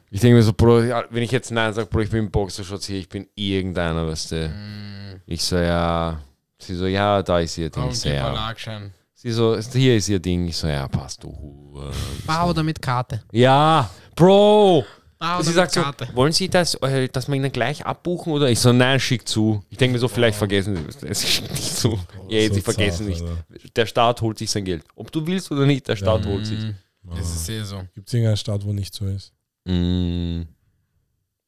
[0.09, 2.87] Ich denke mir so, Bro, wenn ich jetzt Nein sage, Bro, ich bin im Boxershorts
[2.87, 5.19] hier, ich bin irgendeiner, weißt du.
[5.25, 6.19] Ich so, ja.
[6.57, 7.89] Sie so, ja, da ist ihr Ding.
[7.89, 8.31] Ich so, ja.
[8.31, 8.91] Lagschein.
[9.13, 10.47] Sie so, hier ist ihr Ding.
[10.47, 11.81] Ich so, ja, passt du.
[12.25, 13.21] Bau oder mit Karte.
[13.31, 14.85] Ja, Bro.
[15.20, 15.82] Bau Sie sagt so,
[16.13, 18.34] wollen Sie das, äh, dass wir Ihnen gleich abbuchen?
[18.34, 19.63] Oder ich so, nein, schick zu.
[19.70, 21.28] Ich denke mir so, vielleicht vergessen Sie es.
[21.28, 21.99] Schick nicht zu.
[22.30, 23.22] Ja, jetzt, so Sie vergessen zart, nicht.
[23.24, 23.70] Alter.
[23.76, 24.84] Der Staat holt sich sein Geld.
[24.95, 26.59] Ob du willst oder nicht, der Staat holt sich.
[27.03, 27.84] Das ist eh so.
[27.95, 29.34] Gibt es irgendeinen Staat, wo nicht so ist?
[29.65, 30.41] Mm,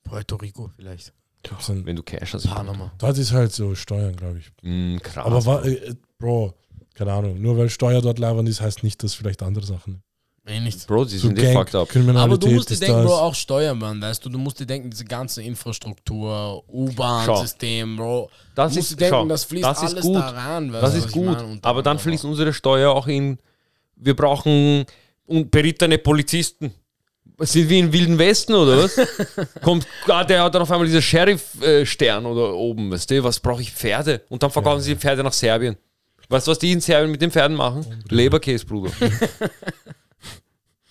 [0.04, 1.14] Puerto Rico vielleicht.
[1.68, 2.48] Einen, wenn du Cash hast.
[2.48, 2.92] Panama.
[2.98, 4.52] dort ist halt so Steuern, glaube ich.
[4.62, 5.26] Mm, krass.
[5.26, 6.54] Aber wa, äh, Bro,
[6.94, 7.42] keine Ahnung.
[7.42, 10.02] Nur weil Steuer dort leibend ist, heißt nicht, dass vielleicht andere Sachen.
[10.48, 10.88] Eh nicht.
[10.88, 11.90] Bro, sie So sind eh Gang, fucked up.
[12.16, 13.06] Aber du musst dir denken, das.
[13.06, 18.30] Bro, auch Steuermann, weißt du, du musst dir denken, diese ganze Infrastruktur, U-Bahn-System, Bro.
[18.56, 20.16] Das du musst ist, dir denken, schau, das fließt das ist alles gut.
[20.16, 20.74] da rein.
[20.74, 21.26] Weißt Das ist gut.
[21.26, 21.60] meine?
[21.62, 23.38] Aber dann fließt unsere Steuer auch in.
[23.96, 24.86] Wir brauchen
[25.28, 26.74] un- berittene Polizisten.
[27.42, 29.00] Sind wir im Wilden Westen oder was?
[29.62, 33.24] Kommt, ah, der hat dann auf einmal dieser Sheriff-Stern oder oben, weißt du?
[33.24, 33.72] Was brauche ich?
[33.72, 34.22] Pferde.
[34.30, 35.78] Und dann verkaufen sie die Pferde nach Serbien.
[36.28, 37.86] Weißt du, was die in Serbien mit den Pferden machen?
[38.10, 38.92] Leberkäse, Bruder.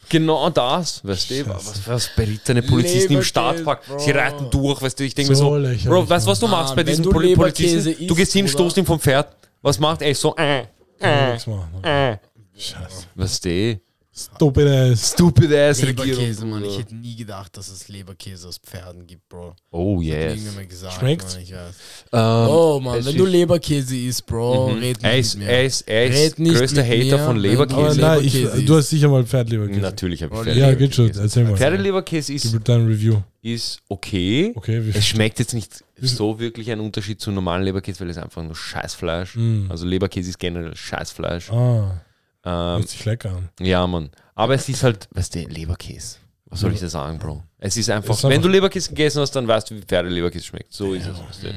[0.08, 1.48] genau das, weißt du?
[1.48, 3.82] Was, was berittene Polizisten im Stadtpark.
[3.98, 5.04] Sie reiten durch, weißt du?
[5.04, 7.10] Ich denke mir So so, lächerlich, Bro, weißt du, was du machst bei diesen du
[7.10, 7.84] Poli Polizisten?
[7.84, 9.36] Du isst, gehst hin, stoßt ihn vom Pferd.
[9.62, 10.14] Was macht er?
[10.14, 10.64] So, äh,
[11.00, 12.16] äh, äh.
[12.56, 13.06] Scheiße.
[13.14, 13.80] Was die?
[14.18, 15.12] Stupid ass.
[15.12, 16.50] Stupid ass Leberkäse, Regierung.
[16.50, 16.64] Mann.
[16.64, 19.54] Ich hätte nie gedacht, dass es Leberkäse aus Pferden gibt, Bro.
[19.70, 20.40] Oh Hat yes.
[20.68, 21.34] gesagt, Schmeckt's?
[21.34, 21.74] Mann, ich weiß.
[22.12, 25.52] Ähm, Oh Mann, wenn du Leberkäse isst, Bro, red nicht er ist, mit mir.
[25.52, 28.00] er ist, er ist Red nicht größter mit Hater mir, von du- Aber Leberkäse.
[28.00, 29.80] nein, ich, Leberkäse du hast sicher mal Pferdleberkäse.
[29.80, 30.60] Natürlich habe ich Oh, Pferde.
[30.60, 31.10] Ja, geht schon.
[31.10, 31.56] Erzähl mal.
[31.56, 33.20] Pferdeleberkäse ist, Gib dein Review.
[33.42, 34.52] ist okay.
[34.56, 38.42] Okay, Es schmeckt jetzt nicht so wirklich ein Unterschied zu normalen Leberkäse, weil es einfach
[38.42, 39.34] nur Scheißfleisch.
[39.36, 39.66] Mm.
[39.68, 41.50] Also Leberkäse ist generell Scheißfleisch.
[41.50, 42.00] Ah,
[42.44, 43.48] Ähm, hört sich lecker an.
[43.60, 44.10] ja, Mann.
[44.34, 46.18] Aber es ist halt, weißt du, Leberkäse.
[46.46, 47.42] Was soll ich da sagen, Bro?
[47.58, 50.72] Es ist einfach, Ist wenn du Leberkäse gegessen hast, dann weißt du, wie Pferdeleberkäse schmeckt.
[50.72, 51.18] So ist es.
[51.18, 51.54] Weißt du.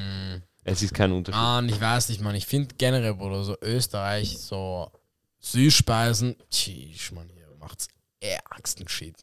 [0.63, 1.41] Es ist kein Unterschied.
[1.41, 2.35] Mann, ich weiß nicht, Mann.
[2.35, 4.91] Ich finde generell, Bruder, so Österreich, so
[5.39, 7.87] Süßspeisen, tschüss, Mann, hier macht's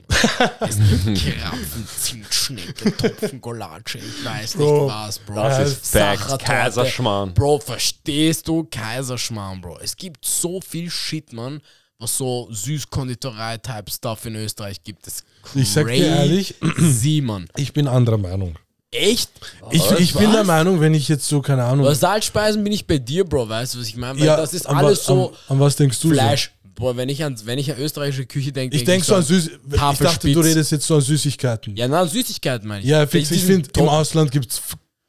[0.60, 5.34] Es gibt Krapfen, Zimtschnecke, Topfen, Golatsche, ich weiß nicht Bro, was, Bro.
[5.36, 5.92] Das ist Facts.
[5.92, 6.44] Sachertorte.
[6.44, 7.34] Kaiserschmarrn.
[7.34, 8.64] Bro, verstehst du?
[8.64, 9.78] Kaiserschmarrn, Bro.
[9.80, 11.60] Es gibt so viel Shit, Mann,
[12.00, 15.06] was so Süßkonditorei-Type-Stuff in Österreich gibt.
[15.06, 15.24] Das ist
[15.54, 16.56] Ich sag dir ehrlich,
[17.22, 17.48] Mann.
[17.56, 18.56] ich bin anderer Meinung.
[18.90, 19.30] Echt?
[19.70, 21.84] Ich, ich bin der Meinung, wenn ich jetzt so, keine Ahnung.
[21.84, 24.18] Bei Salzspeisen bin ich bei dir, Bro, weißt du, was ich meine?
[24.18, 26.10] Weil ja, das ist alles was, so An, an was denkst du?
[26.10, 26.52] Fleisch.
[26.78, 28.76] Boah, wenn ich an, wenn ich an österreichische Küche denke?
[28.76, 29.50] Ich denke so an Süß.
[29.72, 31.74] Ich dachte, du redest jetzt so an Süßigkeiten.
[31.76, 32.88] Ja, na, Süßigkeiten meine ich.
[32.88, 34.62] Ja, fix, ich finde, im Ausland gibt es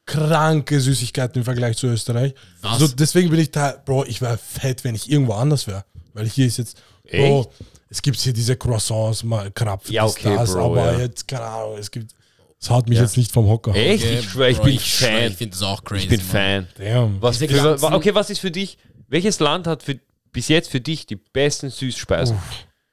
[0.07, 2.33] kranke Süßigkeiten im Vergleich zu Österreich.
[2.61, 2.73] Was?
[2.73, 5.85] Also deswegen bin ich da, Bro, ich wäre fett, wenn ich irgendwo anders wäre.
[6.13, 7.51] Weil hier ist jetzt, Bro,
[7.89, 10.99] es gibt hier diese Croissants, mal Krapfen, Ja, okay, das, Bro, aber ja.
[11.01, 12.15] jetzt, keine Ahnung, es gibt,
[12.59, 13.75] es haut mich jetzt nicht vom Hocker.
[13.75, 14.03] Echt?
[14.03, 15.31] Okay, ich schwöre, ich Bro, bin ich schwör, Fan.
[15.31, 16.03] Ich finde das auch crazy.
[16.05, 16.27] Ich bin Mann.
[16.27, 16.67] Fan.
[16.79, 17.21] Damn.
[17.21, 19.99] Was, für, okay, was ist für dich, welches Land hat für,
[20.31, 22.37] bis jetzt für dich die besten Süßspeisen?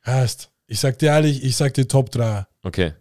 [0.05, 2.47] Heißt, ich sag dir ehrlich, ich sag dir Top 3.
[2.63, 2.93] Okay.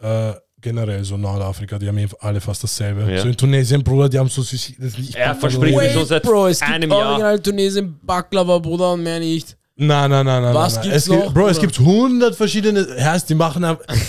[0.00, 3.10] Äh, generell so Nordafrika, die haben eh alle fast dasselbe.
[3.10, 3.22] Ja.
[3.22, 4.72] So in Tunesien, Bruder, die haben so süß.
[4.78, 7.10] Das ich Er verspricht mir schon seit Bro, es gibt einem Jahr.
[7.10, 9.56] original Tunesien Baklava, Bruder, und mehr nicht.
[9.78, 10.54] Nein, nein, nein, nein.
[10.54, 10.84] Was nein.
[10.84, 11.66] gibt's es gibt, noch, Bro, es Bruder?
[11.66, 12.86] gibt hundert verschiedene.
[12.98, 13.62] Heißt, die machen,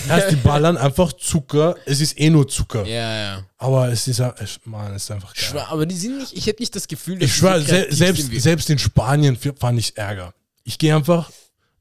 [0.08, 1.76] heißt, die ballern einfach Zucker.
[1.84, 2.86] Es ist eh nur Zucker.
[2.86, 3.42] Ja, ja.
[3.58, 5.44] Aber es ist, es- Mann, es ist einfach geil.
[5.44, 8.32] Schwör, aber die sind nicht, ich hätte nicht das Gefühl, dass Ich schwör, se selbst,
[8.40, 10.32] selbst in Spanien fand ich Ärger.
[10.64, 11.30] Ich gehe einfach,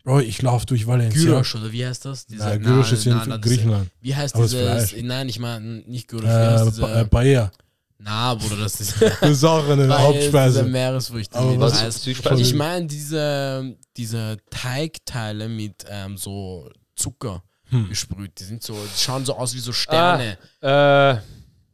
[0.03, 1.21] Bro, ich laufe durch Valencia.
[1.21, 2.25] Gyros, oder wie heißt das?
[2.25, 3.89] Dieser- Nein, Gyros ist in Griechenland.
[4.01, 7.05] Wie heißt Aber es dieses, nein, ich meine nicht Gyros, wie heißt Äh, diese, äh,
[7.05, 7.51] Paella.
[7.99, 10.63] Na, Bruder, das ist, Das ist auch eine Weil es diese Hauptspeise.
[10.63, 11.37] Meeresfrüchte.
[11.37, 12.03] Aber was- Reis.
[12.03, 12.41] Süßspeise?
[12.41, 17.89] Ich meine diese, diese Teigteile mit ähm, so Zucker Hm.
[17.89, 18.39] gesprüht.
[18.39, 20.37] Die sind so, die schauen so aus wie so Sterne.
[20.61, 21.17] Äh,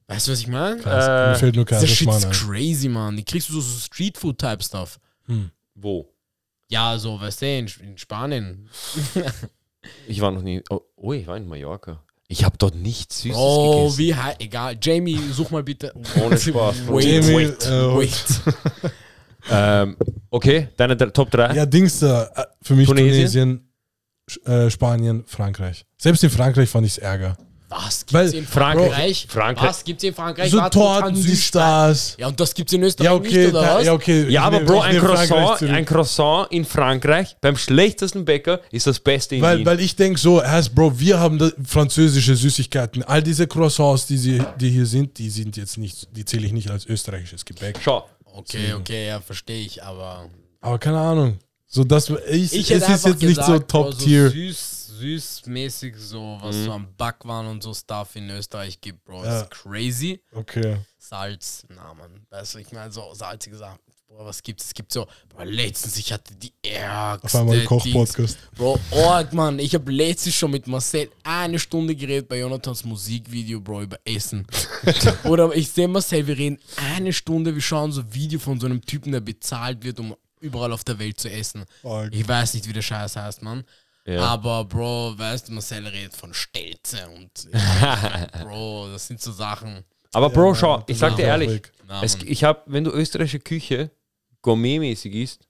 [0.08, 0.82] Weißt du, was ich meine?
[0.82, 3.16] Äh, mir fällt nur Shit Kaiserschmarrn ist crazy, man.
[3.16, 5.00] Die kriegst du so, so Streetfood-Type-Stuff.
[5.28, 5.52] Hm.
[5.76, 6.10] Wo?
[6.70, 8.68] Ja, so, weißt du, in, in Spanien.
[10.08, 10.62] Ich war noch nie.
[10.70, 12.02] Oh, oh ich war in Mallorca.
[12.34, 13.98] Ich habe dort nichts Süßes Oh, gegessen.
[14.00, 14.76] wie hei- egal.
[14.82, 15.94] Jamie, such mal bitte.
[16.20, 16.76] Ohne Spaß.
[16.88, 18.92] Wait, Jamie, wait, äh, wait.
[19.52, 19.98] Ähm,
[20.30, 21.54] okay, deine Top 3.
[21.54, 22.24] Ja, Dings da.
[22.34, 23.68] äh, Für mich Tunesien?
[24.40, 25.86] Tunesien, äh, Spanien, Frankreich.
[25.98, 27.36] Selbst in Frankreich fand ich es Ärger.
[27.76, 29.28] Was Weil- gibt's in Frankreich- Frankreich?
[29.30, 30.52] Frankreich- Was gibt's in Frankreich?
[30.52, 32.16] so Warte, Torten, die Stars.
[32.20, 33.86] Ja, und das gibt's in Österreich Ja, okay, nicht, oder da, was?
[33.86, 34.30] ja, okay.
[34.30, 39.00] Ja, aber nehm- Bro, ein Croissant, ein Croissant in Frankreich beim schlechtesten Bäcker ist das
[39.00, 39.66] Beste in Weil, Wien.
[39.66, 43.04] weil ich denke so, heißt, Bro, wir haben da französische Süßigkeiten.
[43.04, 46.54] All diese Croissants, die, sie, die hier sind, die sind jetzt nicht, die zähle ich
[46.54, 47.80] nicht als österreichisches Gebäck.
[47.84, 50.26] Schau, Okay, okay, ja, verstehe ich, aber.
[50.62, 51.38] Aber keine Ahnung.
[51.74, 54.30] So, dass ich, Ich es ist jetzt nicht so gesagt, Bro, Top-Tier.
[54.30, 59.26] So süß, süßmäßig, so was so am Backwaren und so Stuff in Österreich gibt, Bro.
[59.26, 59.42] Ja.
[59.42, 60.22] Ist crazy.
[60.36, 60.78] okay.
[61.00, 63.80] Salz, na man, weißt du, ich meine, so salzige Sachen.
[64.08, 64.66] Bro, was gibt's?
[64.66, 67.64] Es gibt so, Bro, letztens, ich hatte die ärgste Auf einmal.
[67.64, 68.38] Koch-Podcast.
[68.56, 73.60] Bro, Org, Mann, ich habe letztens schon mit Marcel eine Stunde geredet bei Jonathans Musikvideo,
[73.60, 74.46] Bro, über Essen.
[75.24, 78.68] Oder ich sehe Marcel, wir reden eine Stunde, wir schauen so ein Video von so
[78.68, 81.66] einem Typen, der bezahlt wird, um überall auf der Welt zu essen.
[81.84, 82.14] Org.
[82.14, 83.64] Ich weiß nicht, wie der Scheiß heißt, Mann.
[84.06, 84.22] Ja.
[84.26, 87.32] Aber Bro, weißt du, Marcel redet von Stelze und
[88.42, 89.84] Bro, das sind so Sachen.
[90.12, 91.62] aber Bro, Ja, schau, ich sag dir ehrlich,
[92.02, 93.92] es, ich habe, wenn du österreichische Küche
[94.42, 95.48] gourmetmäßig isst,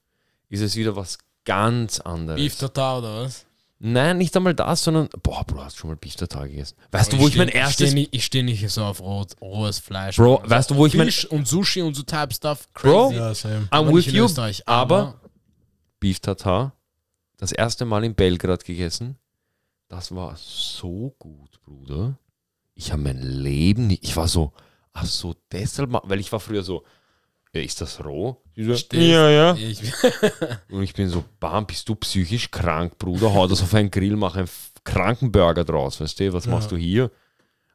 [0.50, 2.40] ist es wieder was ganz anderes.
[2.40, 3.46] Beef Tartar oder was?
[3.86, 6.78] Nein, nicht einmal das, sondern, boah, Bro, hast du schon mal Beef Tartar gegessen?
[6.92, 9.02] Weißt du, wo ich steh- mein Ich erstes, stehe nicht, ich steh nicht so auf
[9.02, 10.16] roh, rohes Fleisch.
[10.16, 10.50] Bro, Mann.
[10.50, 13.16] weißt du, wo ich mein, Fisch und Sushi und so Type Stuff, Bro, crazy.
[13.20, 13.56] Ja, same.
[13.66, 15.20] I'm Aber with you, Österreich, aber
[16.00, 16.74] Beef Tartar,
[17.38, 19.18] das erste Mal in Belgrad gegessen,
[19.90, 22.18] das war so gut, Bruder.
[22.76, 24.54] Ich habe mein Leben nicht, ich war so,
[24.94, 26.84] ach so, deshalb, weil ich war früher so,
[27.62, 28.42] ist das roh?
[28.56, 29.54] So, ja, ja.
[29.56, 29.80] Ich,
[30.70, 33.34] Und ich bin so, bam, bist du psychisch krank, Bruder?
[33.34, 34.50] Hau das auf einen Grill, mach einen
[34.84, 36.34] kranken Burger draus, weißt du?
[36.34, 36.52] Was Ja.
[36.52, 37.12] machst du hier?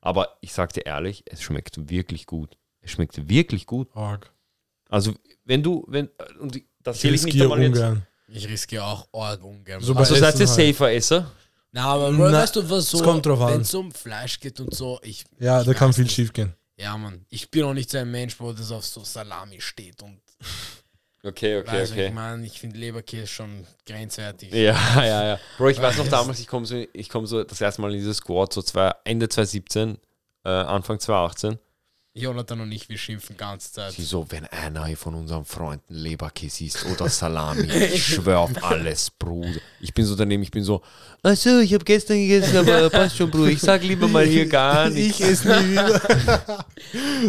[0.01, 2.57] Aber ich sag dir ehrlich, es schmeckt wirklich gut.
[2.81, 3.89] Es schmeckt wirklich gut.
[3.95, 4.33] Org.
[4.89, 5.13] Also,
[5.45, 6.09] wenn du, wenn,
[6.41, 7.77] und das Ich zähle ich nicht riskiere einmal jetzt.
[7.77, 8.07] ungern.
[8.29, 9.81] ich riskiere auch arg ungern.
[9.81, 10.75] So Also, seid ihr Essen halt.
[10.77, 11.31] Safer-Esser?
[11.73, 14.99] Na, aber Bro, Na, weißt du, was so, wenn es um Fleisch geht und so,
[15.03, 16.15] ich, Ja, ich da kann viel nicht.
[16.15, 16.55] schief gehen.
[16.79, 20.03] Ja, Mann, ich bin auch nicht so ein Mensch, Bro, das auf so Salami steht
[20.03, 20.21] und
[21.25, 22.15] Okay, okay, weißt du, ich okay.
[22.15, 24.53] meine, ich finde Leberkäse schon grenzwertig.
[24.55, 25.41] Ja, ja, ja.
[25.57, 27.99] Bro, ich weiß noch damals, ich komme so, ich komm so das erste Mal in
[27.99, 29.99] dieses Squad, so zwei, Ende 2017,
[30.45, 31.59] äh, Anfang 2018.
[32.15, 33.93] Jonathan und ich, wir schimpfen ganze Zeit.
[33.93, 39.11] Sie so, wenn einer von unseren Freunden Leberkäse isst oder Salami, ich schwör auf alles,
[39.11, 39.61] Bruder.
[39.81, 40.83] Ich bin so daneben, ich bin so,
[41.23, 43.51] achso, ich habe gestern gegessen, aber passt schon, Bruder.
[43.51, 45.21] Ich sag lieber mal hier gar nichts.
[45.21, 46.01] Ich esse nie wieder.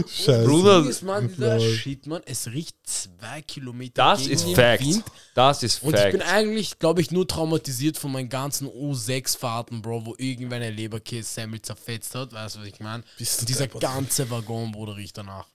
[0.07, 0.43] Scheiße.
[0.45, 1.73] Bruder, ist, dieser Lol.
[1.73, 4.83] Shit, Mann, es riecht zwei Kilometer Das ist Fact.
[4.83, 5.03] Wind.
[5.35, 6.33] Das ist Und ich bin Fact.
[6.33, 12.15] eigentlich, glaube ich, nur traumatisiert von meinen ganzen U6-Fahrten, Bro, wo irgendwann ein Leberkäse-Semmel zerfetzt
[12.15, 12.33] hat.
[12.33, 13.03] Weißt du, was ich meine?
[13.19, 15.45] Dieser ganze Waggon, Bruder, riecht danach.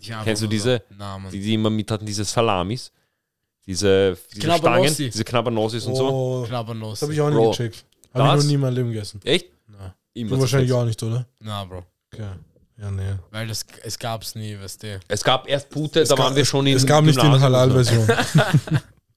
[0.00, 1.32] Ich Kennst du diese- So, na, Mann.
[1.32, 2.92] Die, die immer mit hatten, diese Salamis,
[3.66, 6.08] diese, diese Stangen, diese Knabbernossis und so.
[6.08, 7.00] Oh, Knabbernuss.
[7.00, 7.84] das habe ich auch nicht gecheckt.
[8.14, 9.20] Habe ich noch nie in meinem Leben gegessen.
[9.24, 9.46] Echt?
[9.66, 9.94] Na.
[10.14, 11.02] Immer Du wahrscheinlich zerfetzt.
[11.02, 11.26] auch nicht, oder?
[11.40, 11.84] Na, Bro.
[12.12, 12.28] Okay.
[12.78, 13.14] Ja, nee.
[13.30, 15.00] Weil das, es gab's nie, weißt du.
[15.08, 17.26] Es gab erst Pute, Es da gab- waren wir schon in Es gab nicht die.
[17.26, 18.06] Halal-Version.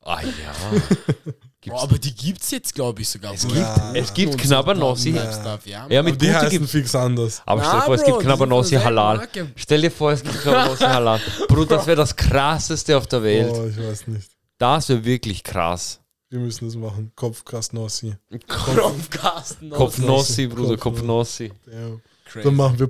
[0.07, 1.31] Ah ja.
[1.65, 3.33] Bro, Gibt's aber die gibt's jetzt, glaube ich, sogar.
[3.33, 3.53] Es Bro.
[3.53, 3.91] gibt, Ja.
[3.95, 5.09] es gibt Knabbernossi.
[5.11, 5.59] Ja.
[5.65, 7.41] Ja, Aber mit die Pute heißen gibt fix anders.
[7.45, 9.27] Aber stell dir vor, es Bro, gibt Knabbernossi Halal.
[9.55, 11.19] Stell dir vor, es gibt Knabbernossi Halal.
[11.47, 13.51] Bruder, das wäre das krasseste auf der Welt.
[13.53, 14.29] Oh, ich weiß nicht.
[14.57, 15.99] Das wäre wirklich krass.
[16.29, 17.11] Wir müssen das machen.
[17.15, 18.15] Kopfkastnossi.
[18.47, 19.69] Kopfkasten.
[19.69, 21.51] Kopfnossi, Bruder, Kopfnossi.
[21.67, 21.97] Ja.
[22.25, 22.43] Crazy.
[22.45, 22.87] Dann machen wir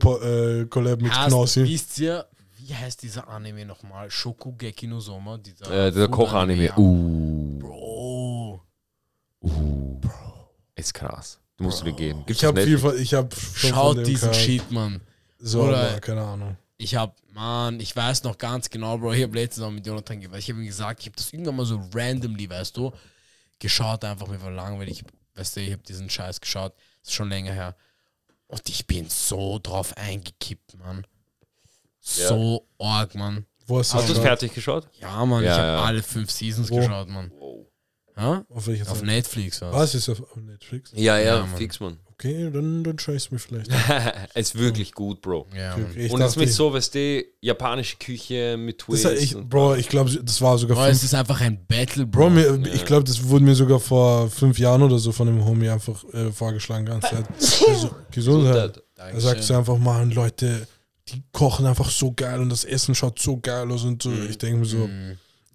[0.61, 1.63] äh, Collab mit Knossi.
[1.63, 2.25] wisst ihr,
[2.57, 4.09] wie heißt dieser Anime nochmal?
[4.09, 5.37] Shokugeki no Soma?
[5.37, 6.65] Dieser, Äh, dieser Kochanime.
[6.65, 6.77] ja.
[6.77, 7.84] Uh, Bro.
[9.45, 10.01] Uh.
[10.75, 11.39] Ist krass.
[11.57, 12.23] Du musst du dir geben.
[12.25, 14.33] Gibt's Ich habe viel von, ich habe schon von Schaut diesen.
[14.33, 14.99] Shit, Mann.
[15.39, 16.57] So, Oder- aber keine Ahnung.
[16.77, 20.19] Ich hab, Mann, ich weiß noch ganz genau, Bro, ich habe letztens auch mit Jonathan
[20.19, 22.91] gesagt, ich habe ihm gesagt, ich habe das irgendwann mal so randomly, weißt du,
[23.59, 25.01] geschaut, einfach mir war langweilig,
[25.35, 27.75] weißt du, ich habe diesen Scheiß geschaut, das ist schon länger her.
[28.47, 31.07] Und ich bin so drauf eingekippt, Mann.
[32.01, 33.45] So arg, Mann.
[33.67, 34.87] Wo hast du Hast du es fertig geschaut?
[34.99, 35.83] Ja, Mann, Ja, ich habe ja.
[35.83, 36.75] alle fünf Seasons Wo?
[36.75, 37.31] geschaut, Mann.
[38.17, 38.45] Ja?
[38.49, 39.01] Auf welcher Auf?
[39.03, 39.73] Netflix was?
[39.73, 40.91] Was ist auf Netflix?
[40.95, 41.97] Ja, Ja, ja, fix, man.
[42.13, 43.69] Okay, dann, dann schau ich mir vielleicht.
[44.35, 45.47] ist wirklich gut, Bro.
[45.53, 45.75] Ja.
[45.95, 49.21] Ich Und jetzt dachte, mit so, weißt du, japanische Küche mit das, Twist.
[49.21, 52.29] ich, Bro, ich glaube, das war sogar Bro, es ist einfach ein Battle, Bro, Bro.
[52.29, 55.67] mir, ich glaube, das wurde mir sogar vor fünf Jahren oder so von dem Homie
[55.67, 56.85] einfach äh, vorgeschlagen.
[56.85, 57.25] Ganze Zeit.
[57.37, 58.81] Gesu- Gesundheit.
[58.95, 60.65] Er sagt so einfach mal, Leute,
[61.09, 64.09] die kochen einfach so geil und das Essen schaut so geil aus und so.
[64.09, 64.27] Mhm.
[64.29, 64.89] Ich denke mir so,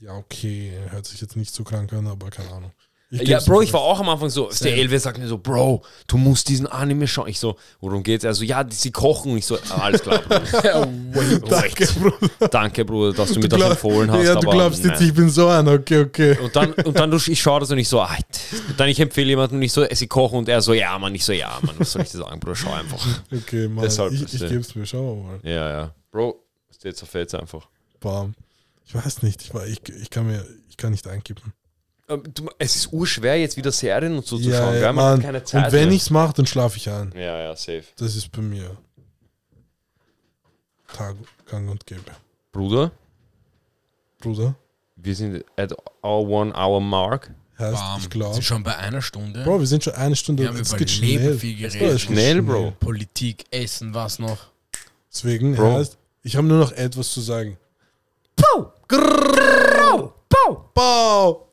[0.01, 2.73] ja, okay, hört sich jetzt nicht so krank an, aber keine Ahnung.
[3.13, 4.77] Ich Ja, geb's Bro, mir ich war auch am Anfang so, der.
[4.77, 7.27] Elwe sagt mir so, Bro, du musst diesen Anime schauen.
[7.27, 8.23] Ich so, worum geht's?
[8.23, 9.37] Er so, ja, sie kochen.
[9.37, 11.41] Ich so, ah, alles klar, Bruder.
[11.49, 12.49] Danke, Bruder.
[12.49, 14.25] Danke, Bruder, dass du mir Du das glaub- empfohlen hast.
[14.25, 15.09] Ja, du aber glaubst jetzt, nein.
[15.09, 15.73] ich bin so einer.
[15.73, 16.39] Okay, okay.
[16.39, 18.17] Und dann, und dann ich schaue das und ich so, ah,
[18.77, 21.33] dann ich empfehle jemanden ich so, sie kochen und er so, ja, Mann, ich so,
[21.33, 23.05] ja, Mann, was soll ich dir sagen, Bruder, schau einfach.
[23.33, 23.83] Okay, Mann.
[23.83, 24.87] Deshalb ich ich es mir.
[24.87, 25.41] Schauen wir mal.
[25.43, 25.95] Ja, ja.
[26.13, 27.67] Bro, steht zerfällt einfach.
[27.99, 28.35] Bam.
[28.91, 29.41] Ich weiß nicht.
[29.43, 31.53] Ich, ich, ich, kann mir, ich kann nicht einkippen.
[32.09, 32.25] Ähm,
[32.59, 34.93] es ist urschwer, jetzt wieder Serien und so zu Ja, schauen, ja?
[34.93, 35.67] Man hat keine Zeit.
[35.67, 37.13] Und wenn ich es mache, dann schlafe ich ein.
[37.15, 37.85] Ja, ja, safe.
[37.99, 38.77] Das ist bei mir
[40.93, 41.15] Tag,
[41.47, 42.03] gang und gäbe.
[42.51, 42.91] Bruder,
[44.19, 44.57] Bruder,
[44.97, 45.73] wir sind at
[46.03, 47.31] our one hour mark.
[47.61, 47.97] heißt, Bam.
[47.99, 48.43] ich Sind glaube.
[48.43, 49.45] schon bei einer Stunde.
[49.45, 50.43] Bro, wir sind schon eine Stunde.
[50.43, 51.39] Wir haben es über geht Leben schnell.
[51.39, 51.91] viel Es geredet.
[51.93, 52.73] geht Schnell, Bro.
[52.81, 54.49] Politik, Essen, was noch?
[55.13, 55.75] Deswegen Bro.
[55.75, 57.57] heißt, ich habe nur noch etwas zu sagen.
[58.91, 60.11] Grrrr.
[60.27, 60.67] Pau!
[60.75, 61.50] Pau!